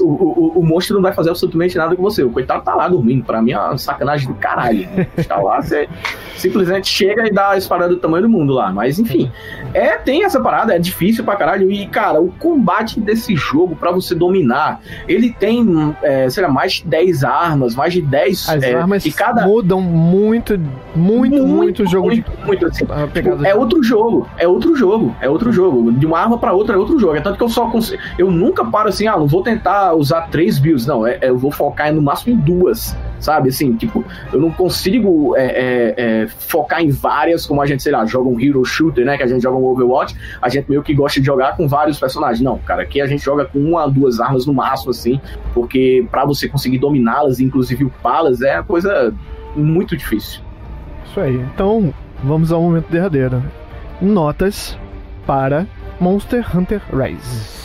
o, 0.00 0.04
o, 0.04 0.52
o, 0.58 0.66
monstro 0.66 0.94
não 0.94 1.02
vai 1.02 1.12
fazer 1.12 1.30
absolutamente 1.30 1.76
nada 1.76 1.96
com 1.96 2.02
você. 2.02 2.22
O 2.22 2.30
coitado 2.30 2.62
tá 2.62 2.74
lá 2.74 2.88
dormindo. 2.88 3.24
Para 3.24 3.40
mim 3.40 3.52
é 3.52 3.58
uma 3.58 3.78
sacanagem 3.78 4.28
do 4.28 4.34
caralho. 4.34 4.88
Né? 4.90 5.06
Tá 5.28 5.36
lá, 5.36 5.60
você 5.60 5.88
simplesmente 6.36 6.88
chega 6.88 7.26
e 7.26 7.30
dá 7.30 7.50
a 7.50 7.56
espada 7.58 7.88
do 7.88 7.96
tamanho 7.96 8.22
do 8.22 8.28
mundo 8.28 8.54
lá. 8.54 8.72
Mas 8.72 8.98
enfim, 8.98 9.30
é 9.74 9.96
tem 9.96 10.24
essa 10.24 10.40
parada, 10.40 10.74
é 10.74 10.78
difícil 10.78 11.24
pra 11.24 11.36
caralho. 11.36 11.70
E 11.70 11.86
cara, 11.86 12.20
o 12.20 12.30
combate 12.32 13.00
desse 13.00 13.34
jogo 13.36 13.76
para 13.76 13.90
você 13.90 14.14
dominar, 14.14 14.80
ele 15.06 15.32
tem, 15.32 15.94
é, 16.02 16.28
sei 16.30 16.42
lá, 16.42 16.48
mais 16.48 16.74
de 16.74 16.86
10 16.86 17.24
armas, 17.24 17.74
mais 17.74 17.92
de 17.92 18.00
10. 18.00 18.48
As 18.48 18.62
é, 18.62 18.74
armas 18.74 19.04
e 19.04 19.12
cada... 19.12 19.46
mudam 19.46 19.80
muito, 19.80 20.58
muito, 20.94 21.36
muito, 21.36 21.46
muito 21.46 21.82
o 21.82 21.86
jogo 21.86 22.08
muito, 22.08 22.30
de. 22.30 22.46
Muito, 22.46 22.66
assim, 22.66 22.86
tipo, 23.12 23.46
é 23.46 23.54
outro 23.54 23.77
outro 23.78 23.82
jogo. 23.82 24.28
É 24.36 24.48
outro 24.48 24.76
jogo. 24.76 25.16
É 25.20 25.28
outro 25.28 25.52
jogo. 25.52 25.92
De 25.92 26.06
uma 26.06 26.18
arma 26.18 26.38
para 26.38 26.52
outra 26.52 26.74
é 26.74 26.78
outro 26.78 26.98
jogo. 26.98 27.16
É 27.16 27.20
tanto 27.20 27.36
que 27.36 27.44
eu 27.44 27.48
só 27.48 27.70
consigo. 27.70 28.00
Eu 28.18 28.30
nunca 28.30 28.64
paro 28.64 28.88
assim, 28.88 29.06
ah, 29.06 29.16
não 29.16 29.26
vou 29.26 29.42
tentar 29.42 29.94
usar 29.94 30.22
três 30.28 30.58
builds. 30.58 30.86
Não, 30.86 31.06
é, 31.06 31.18
é, 31.20 31.28
eu 31.28 31.38
vou 31.38 31.50
focar 31.50 31.92
no 31.92 32.02
máximo 32.02 32.34
em 32.34 32.36
duas. 32.36 32.96
Sabe? 33.20 33.48
Assim, 33.48 33.74
tipo, 33.74 34.04
eu 34.32 34.40
não 34.40 34.50
consigo 34.50 35.36
é, 35.36 35.46
é, 35.46 35.94
é, 35.96 36.26
focar 36.26 36.82
em 36.82 36.90
várias, 36.90 37.46
como 37.46 37.60
a 37.60 37.66
gente, 37.66 37.82
sei 37.82 37.92
lá, 37.92 38.04
joga 38.06 38.28
um 38.28 38.40
hero 38.40 38.64
shooter, 38.64 39.04
né? 39.04 39.16
Que 39.16 39.22
a 39.22 39.26
gente 39.26 39.42
joga 39.42 39.56
um 39.56 39.64
Overwatch. 39.64 40.14
A 40.40 40.48
gente 40.48 40.68
meio 40.68 40.82
que 40.82 40.94
gosta 40.94 41.20
de 41.20 41.26
jogar 41.26 41.56
com 41.56 41.66
vários 41.68 41.98
personagens. 41.98 42.40
Não, 42.40 42.58
cara, 42.58 42.82
aqui 42.82 43.00
a 43.00 43.06
gente 43.06 43.24
joga 43.24 43.44
com 43.44 43.58
uma, 43.58 43.88
duas 43.88 44.20
armas 44.20 44.46
no 44.46 44.54
máximo, 44.54 44.90
assim. 44.90 45.20
Porque 45.54 46.06
para 46.10 46.24
você 46.24 46.48
conseguir 46.48 46.78
dominá-las, 46.78 47.40
inclusive 47.40 47.84
upá-las, 47.84 48.40
é 48.42 48.62
coisa 48.62 49.12
muito 49.56 49.96
difícil. 49.96 50.40
Isso 51.06 51.20
aí. 51.20 51.36
Então, 51.54 51.92
vamos 52.22 52.52
ao 52.52 52.62
momento 52.62 52.88
derradeiro 52.90 53.42
notas 54.00 54.78
para 55.26 55.66
Monster 56.00 56.44
Hunter 56.56 56.80
Rise. 56.92 57.58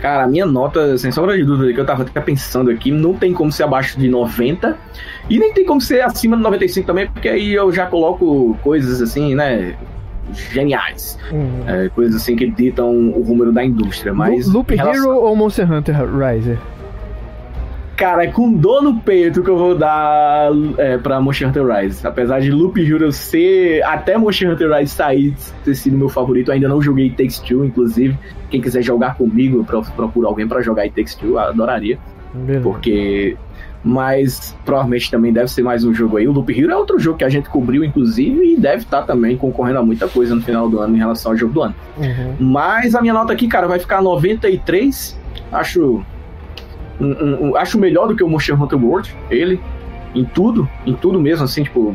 Cara, 0.00 0.24
a 0.24 0.26
minha 0.26 0.44
nota, 0.44 0.98
sem 0.98 1.12
sombra 1.12 1.36
de 1.36 1.44
dúvida, 1.44 1.72
que 1.72 1.78
eu 1.78 1.86
tava 1.86 2.02
até 2.02 2.20
pensando 2.20 2.70
aqui, 2.70 2.90
não 2.90 3.14
tem 3.14 3.32
como 3.32 3.52
ser 3.52 3.62
abaixo 3.62 3.98
de 3.98 4.08
90 4.08 4.76
e 5.30 5.38
nem 5.38 5.52
tem 5.52 5.64
como 5.64 5.80
ser 5.80 6.00
acima 6.00 6.36
de 6.36 6.42
95 6.42 6.86
também, 6.86 7.06
porque 7.06 7.28
aí 7.28 7.54
eu 7.54 7.72
já 7.72 7.86
coloco 7.86 8.58
coisas 8.62 9.00
assim, 9.00 9.36
né? 9.36 9.76
Geniais. 10.32 11.16
Uhum. 11.30 11.68
É, 11.68 11.88
coisas 11.90 12.20
assim 12.20 12.34
que 12.34 12.50
ditam 12.50 12.90
o 12.90 13.24
número 13.24 13.52
da 13.52 13.64
indústria. 13.64 14.12
Mas. 14.12 14.48
Loop 14.48 14.74
relação... 14.74 15.04
Hero 15.04 15.18
ou 15.18 15.36
Monster 15.36 15.70
Hunter 15.70 15.96
Rise? 15.96 16.58
Cara, 17.96 18.24
é 18.24 18.26
com 18.28 18.52
dor 18.52 18.82
no 18.82 19.00
peito 19.00 19.42
que 19.42 19.50
eu 19.50 19.56
vou 19.56 19.76
dar 19.76 20.50
é, 20.78 20.96
pra 20.98 21.20
Monster 21.20 21.48
Hunter 21.48 21.66
Rise. 21.66 22.06
Apesar 22.06 22.40
de 22.40 22.50
Loop 22.50 22.80
Hero 22.80 23.12
ser. 23.12 23.82
Até 23.84 24.16
Monster 24.16 24.50
Hunter 24.50 24.70
Rise 24.72 24.92
sair, 24.92 25.34
ter 25.64 25.74
sido 25.74 25.96
meu 25.96 26.08
favorito, 26.08 26.50
ainda 26.50 26.68
não 26.68 26.80
joguei 26.80 27.10
Takes 27.10 27.38
Two, 27.40 27.64
inclusive. 27.64 28.18
Quem 28.50 28.60
quiser 28.60 28.82
jogar 28.82 29.16
comigo, 29.16 29.58
eu 29.58 29.82
procuro 29.94 30.26
alguém 30.26 30.48
para 30.48 30.62
jogar 30.62 30.88
Takes 30.90 31.14
Two, 31.14 31.38
adoraria. 31.38 31.98
Beleza. 32.34 32.62
Porque. 32.62 33.36
Mas 33.84 34.56
provavelmente 34.64 35.10
também 35.10 35.32
deve 35.32 35.48
ser 35.50 35.62
mais 35.62 35.84
um 35.84 35.92
jogo 35.92 36.16
aí. 36.16 36.28
O 36.28 36.32
Loop 36.32 36.56
Hero 36.56 36.70
é 36.70 36.76
outro 36.76 37.00
jogo 37.00 37.18
que 37.18 37.24
a 37.24 37.28
gente 37.28 37.48
cobriu, 37.48 37.84
inclusive, 37.84 38.52
e 38.52 38.56
deve 38.56 38.84
estar 38.84 39.00
tá 39.00 39.08
também 39.08 39.36
concorrendo 39.36 39.80
a 39.80 39.82
muita 39.82 40.06
coisa 40.06 40.34
no 40.36 40.40
final 40.40 40.68
do 40.68 40.78
ano 40.78 40.94
em 40.94 40.98
relação 40.98 41.32
ao 41.32 41.36
jogo 41.36 41.52
do 41.52 41.62
ano. 41.62 41.74
Uhum. 41.98 42.36
Mas 42.38 42.94
a 42.94 43.00
minha 43.00 43.12
nota 43.12 43.32
aqui, 43.32 43.48
cara, 43.48 43.66
vai 43.66 43.80
ficar 43.80 44.00
93. 44.00 45.18
Acho 45.50 46.04
um, 47.02 47.48
um, 47.48 47.56
acho 47.56 47.78
melhor 47.78 48.08
do 48.08 48.16
que 48.16 48.22
o 48.22 48.28
Monster 48.28 48.60
Hunter 48.60 48.82
World, 48.82 49.14
ele, 49.30 49.60
em 50.14 50.24
tudo, 50.24 50.68
em 50.86 50.94
tudo 50.94 51.18
mesmo, 51.18 51.44
assim, 51.44 51.64
tipo, 51.64 51.94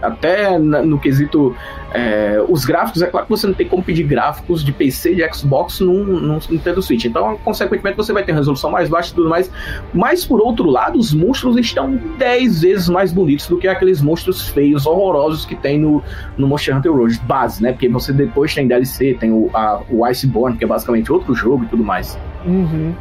até 0.00 0.58
no 0.58 0.98
quesito. 0.98 1.54
É, 1.94 2.42
os 2.48 2.64
gráficos, 2.64 3.02
é 3.02 3.06
claro 3.06 3.26
que 3.26 3.30
você 3.30 3.46
não 3.46 3.52
tem 3.52 3.68
como 3.68 3.82
pedir 3.82 4.04
gráficos 4.04 4.64
de 4.64 4.72
PC, 4.72 5.14
de 5.14 5.34
Xbox 5.34 5.78
num 5.78 6.38
Nintendo 6.50 6.80
Switch. 6.80 7.04
Então, 7.04 7.36
consequentemente, 7.44 7.96
você 7.98 8.12
vai 8.14 8.24
ter 8.24 8.32
resolução 8.32 8.70
mais 8.70 8.88
baixa 8.88 9.12
e 9.12 9.14
tudo 9.14 9.28
mais. 9.28 9.50
Mas, 9.92 10.24
por 10.24 10.40
outro 10.40 10.70
lado, 10.70 10.98
os 10.98 11.12
monstros 11.12 11.56
estão 11.56 11.94
10 12.18 12.62
vezes 12.62 12.88
mais 12.88 13.12
bonitos 13.12 13.46
do 13.46 13.58
que 13.58 13.68
aqueles 13.68 14.00
monstros 14.00 14.48
feios, 14.48 14.86
horrorosos 14.86 15.44
que 15.44 15.54
tem 15.54 15.78
no, 15.78 16.02
no 16.36 16.48
Monster 16.48 16.76
Hunter 16.76 16.92
World 16.92 17.20
base, 17.26 17.62
né? 17.62 17.72
Porque 17.72 17.88
você 17.88 18.12
depois 18.12 18.54
tem 18.54 18.66
DLC, 18.66 19.14
tem 19.20 19.30
o, 19.30 19.50
a, 19.52 19.82
o 19.90 20.04
Iceborne, 20.06 20.56
que 20.56 20.64
é 20.64 20.66
basicamente 20.66 21.12
outro 21.12 21.34
jogo 21.34 21.64
e 21.64 21.66
tudo 21.66 21.84
mais. 21.84 22.18
Uhum. 22.46 22.94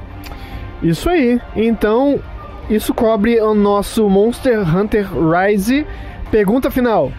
Isso 0.81 1.09
aí. 1.09 1.39
Então, 1.55 2.19
isso 2.69 2.93
cobre 2.93 3.39
o 3.41 3.53
nosso 3.53 4.07
Monster 4.09 4.59
Hunter 4.75 5.07
Rise. 5.13 5.85
Pergunta 6.29 6.71
final: 6.71 7.11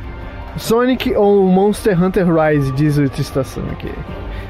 Sonic 0.57 1.15
ou 1.15 1.47
Monster 1.47 2.03
Hunter 2.03 2.27
Rise? 2.27 2.73
Diz 2.73 2.99
a 2.99 3.05
estação 3.05 3.63
aqui. 3.73 3.91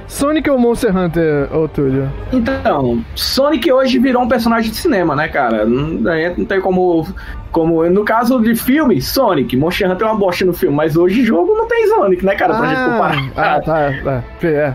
Sonic 0.07 0.48
ou 0.51 0.59
Monster 0.59 0.94
Hunter, 0.94 1.57
ô 1.57 1.66
Túlio? 1.66 2.11
Então, 2.33 3.03
Sonic 3.14 3.72
hoje 3.72 3.98
virou 3.98 4.22
um 4.22 4.29
personagem 4.29 4.70
de 4.70 4.77
cinema, 4.77 5.16
né, 5.16 5.27
cara? 5.27 5.64
Não, 5.64 6.01
não 6.37 6.44
tem 6.44 6.61
como. 6.61 7.07
Como 7.51 7.85
no 7.90 8.05
caso 8.05 8.40
de 8.40 8.55
filme, 8.55 9.01
Sonic. 9.01 9.57
Monster 9.57 9.90
Hunter 9.90 10.07
é 10.07 10.11
uma 10.11 10.18
bosta 10.18 10.44
no 10.44 10.53
filme, 10.53 10.77
mas 10.77 10.96
hoje 10.96 11.25
jogo 11.25 11.55
não 11.55 11.66
tem 11.66 11.87
Sonic, 11.87 12.25
né, 12.25 12.35
cara? 12.35 12.55
Pra 12.55 12.66
ah, 12.66 12.75
gente 12.75 12.90
comparar. 12.90 13.33
Ah, 13.37 13.61
tá. 13.61 13.92
tá. 14.05 14.25
É. 14.46 14.75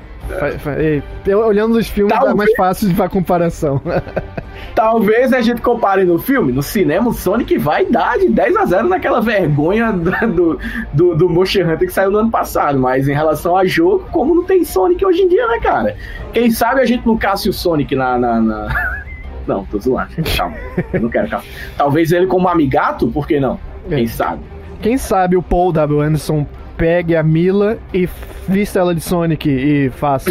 Olhando 1.46 1.78
os 1.78 1.88
filmes 1.88 2.14
Talvez... 2.14 2.34
é 2.34 2.38
mais 2.38 2.56
fácil 2.56 2.90
de 2.90 3.10
comparação. 3.10 3.82
Talvez 4.76 5.34
a 5.34 5.42
gente 5.42 5.62
compare 5.62 6.04
no 6.04 6.20
filme, 6.20 6.52
no 6.52 6.62
cinema, 6.62 7.10
o 7.10 7.14
Sonic 7.14 7.58
vai 7.58 7.86
dar 7.86 8.18
de 8.20 8.30
10 8.30 8.56
a 8.58 8.66
0 8.66 8.88
naquela 8.88 9.22
vergonha 9.22 9.92
do, 9.92 10.60
do, 10.94 11.16
do 11.16 11.30
Monster 11.30 11.68
Hunter 11.68 11.88
que 11.88 11.94
saiu 11.94 12.12
no 12.12 12.20
ano 12.20 12.32
passado. 12.32 12.78
Mas 12.78 13.08
em 13.08 13.14
relação 13.14 13.56
a 13.58 13.66
jogo, 13.66 14.06
como 14.12 14.36
não 14.36 14.44
tem 14.44 14.64
Sonic 14.64 15.04
hoje 15.06 15.22
em 15.22 15.28
dia, 15.28 15.48
né, 15.48 15.60
cara? 15.60 15.96
Quem 16.34 16.52
sabe 16.52 16.82
a 16.82 16.86
gente 16.86 17.06
não 17.06 17.18
casse 17.18 17.50
o 17.50 17.54
Sonic 17.54 17.96
na. 17.96 18.18
na, 18.18 18.40
na... 18.40 18.98
Não, 19.48 19.64
tô 19.64 19.80
zoando, 19.80 20.10
calma. 20.36 20.58
Eu 20.92 21.00
não 21.00 21.08
quero 21.08 21.30
calma. 21.30 21.46
Talvez 21.78 22.12
ele 22.12 22.28
como 22.28 22.50
amigato, 22.50 23.08
por 23.08 23.26
que 23.26 23.40
não? 23.40 23.58
Quem 23.88 24.06
sabe? 24.06 24.42
Quem 24.82 24.98
sabe 24.98 25.38
o 25.38 25.42
Paul 25.42 25.72
W. 25.72 26.02
Anderson 26.02 26.46
pegue 26.78 27.16
a 27.16 27.24
Mila 27.24 27.78
e 27.94 28.08
vista 28.48 28.80
ela 28.80 28.94
de 28.94 29.02
Sonic 29.02 29.50
e 29.50 29.90
faça 29.90 30.30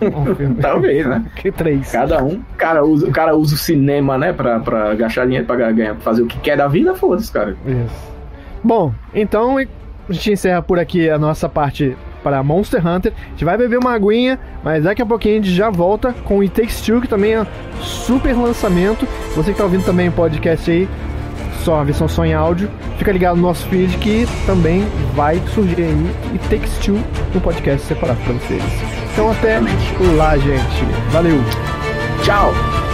um, 0.00 0.30
um 0.30 0.34
filme. 0.36 0.54
Talvez, 0.56 1.06
né? 1.06 1.24
Que 1.36 1.50
três. 1.50 1.90
Cada 1.90 2.22
um. 2.22 2.34
O 2.34 2.56
cara 2.56 2.84
usa, 2.84 3.06
o 3.08 3.12
cara 3.12 3.36
usa 3.36 3.54
o 3.54 3.58
cinema, 3.58 4.16
né? 4.16 4.32
Pra, 4.32 4.60
pra 4.60 4.94
gastar 4.94 5.24
dinheiro 5.24 5.46
pra 5.46 5.56
ganhar, 5.72 5.94
pra 5.94 6.02
fazer 6.02 6.22
o 6.22 6.26
que 6.26 6.38
quer 6.38 6.56
da 6.56 6.68
vida, 6.68 6.94
foda-se, 6.94 7.30
cara. 7.30 7.56
Isso. 7.66 8.08
Bom, 8.62 8.92
então 9.14 9.58
a 9.58 10.12
gente 10.12 10.32
encerra 10.32 10.62
por 10.62 10.78
aqui 10.78 11.10
a 11.10 11.18
nossa 11.18 11.48
parte 11.48 11.96
para 12.22 12.42
Monster 12.42 12.84
Hunter. 12.86 13.12
A 13.26 13.30
gente 13.30 13.44
vai 13.44 13.56
beber 13.56 13.78
uma 13.78 13.92
aguinha, 13.92 14.38
mas 14.64 14.84
daqui 14.84 15.02
a 15.02 15.06
pouquinho 15.06 15.34
a 15.34 15.42
gente 15.42 15.54
já 15.54 15.70
volta 15.70 16.12
com 16.24 16.38
o 16.38 16.40
It 16.40 16.54
Takes 16.54 16.80
Two, 16.80 17.00
que 17.00 17.08
também 17.08 17.34
é 17.34 17.46
super 17.80 18.34
lançamento. 18.36 19.06
Você 19.36 19.52
que 19.52 19.58
tá 19.58 19.64
ouvindo 19.64 19.84
também 19.84 20.08
o 20.08 20.12
podcast 20.12 20.70
aí, 20.70 20.88
só 21.68 21.80
a 21.80 21.84
versão 21.84 22.08
só 22.08 22.24
em 22.24 22.32
áudio, 22.32 22.70
fica 22.96 23.12
ligado 23.12 23.36
no 23.36 23.42
nosso 23.42 23.66
feed 23.68 23.94
que 23.98 24.26
também 24.46 24.86
vai 25.14 25.38
surgir 25.54 25.82
aí 25.82 26.16
It 26.32 26.48
Takes 26.48 26.78
Two 26.78 26.98
no 27.34 27.40
podcast 27.42 27.86
separado 27.86 28.18
para 28.24 28.32
vocês. 28.32 28.62
Então 29.12 29.30
até 29.30 29.60
lá, 30.16 30.38
gente. 30.38 30.84
Valeu! 31.10 31.38
Tchau! 32.22 32.87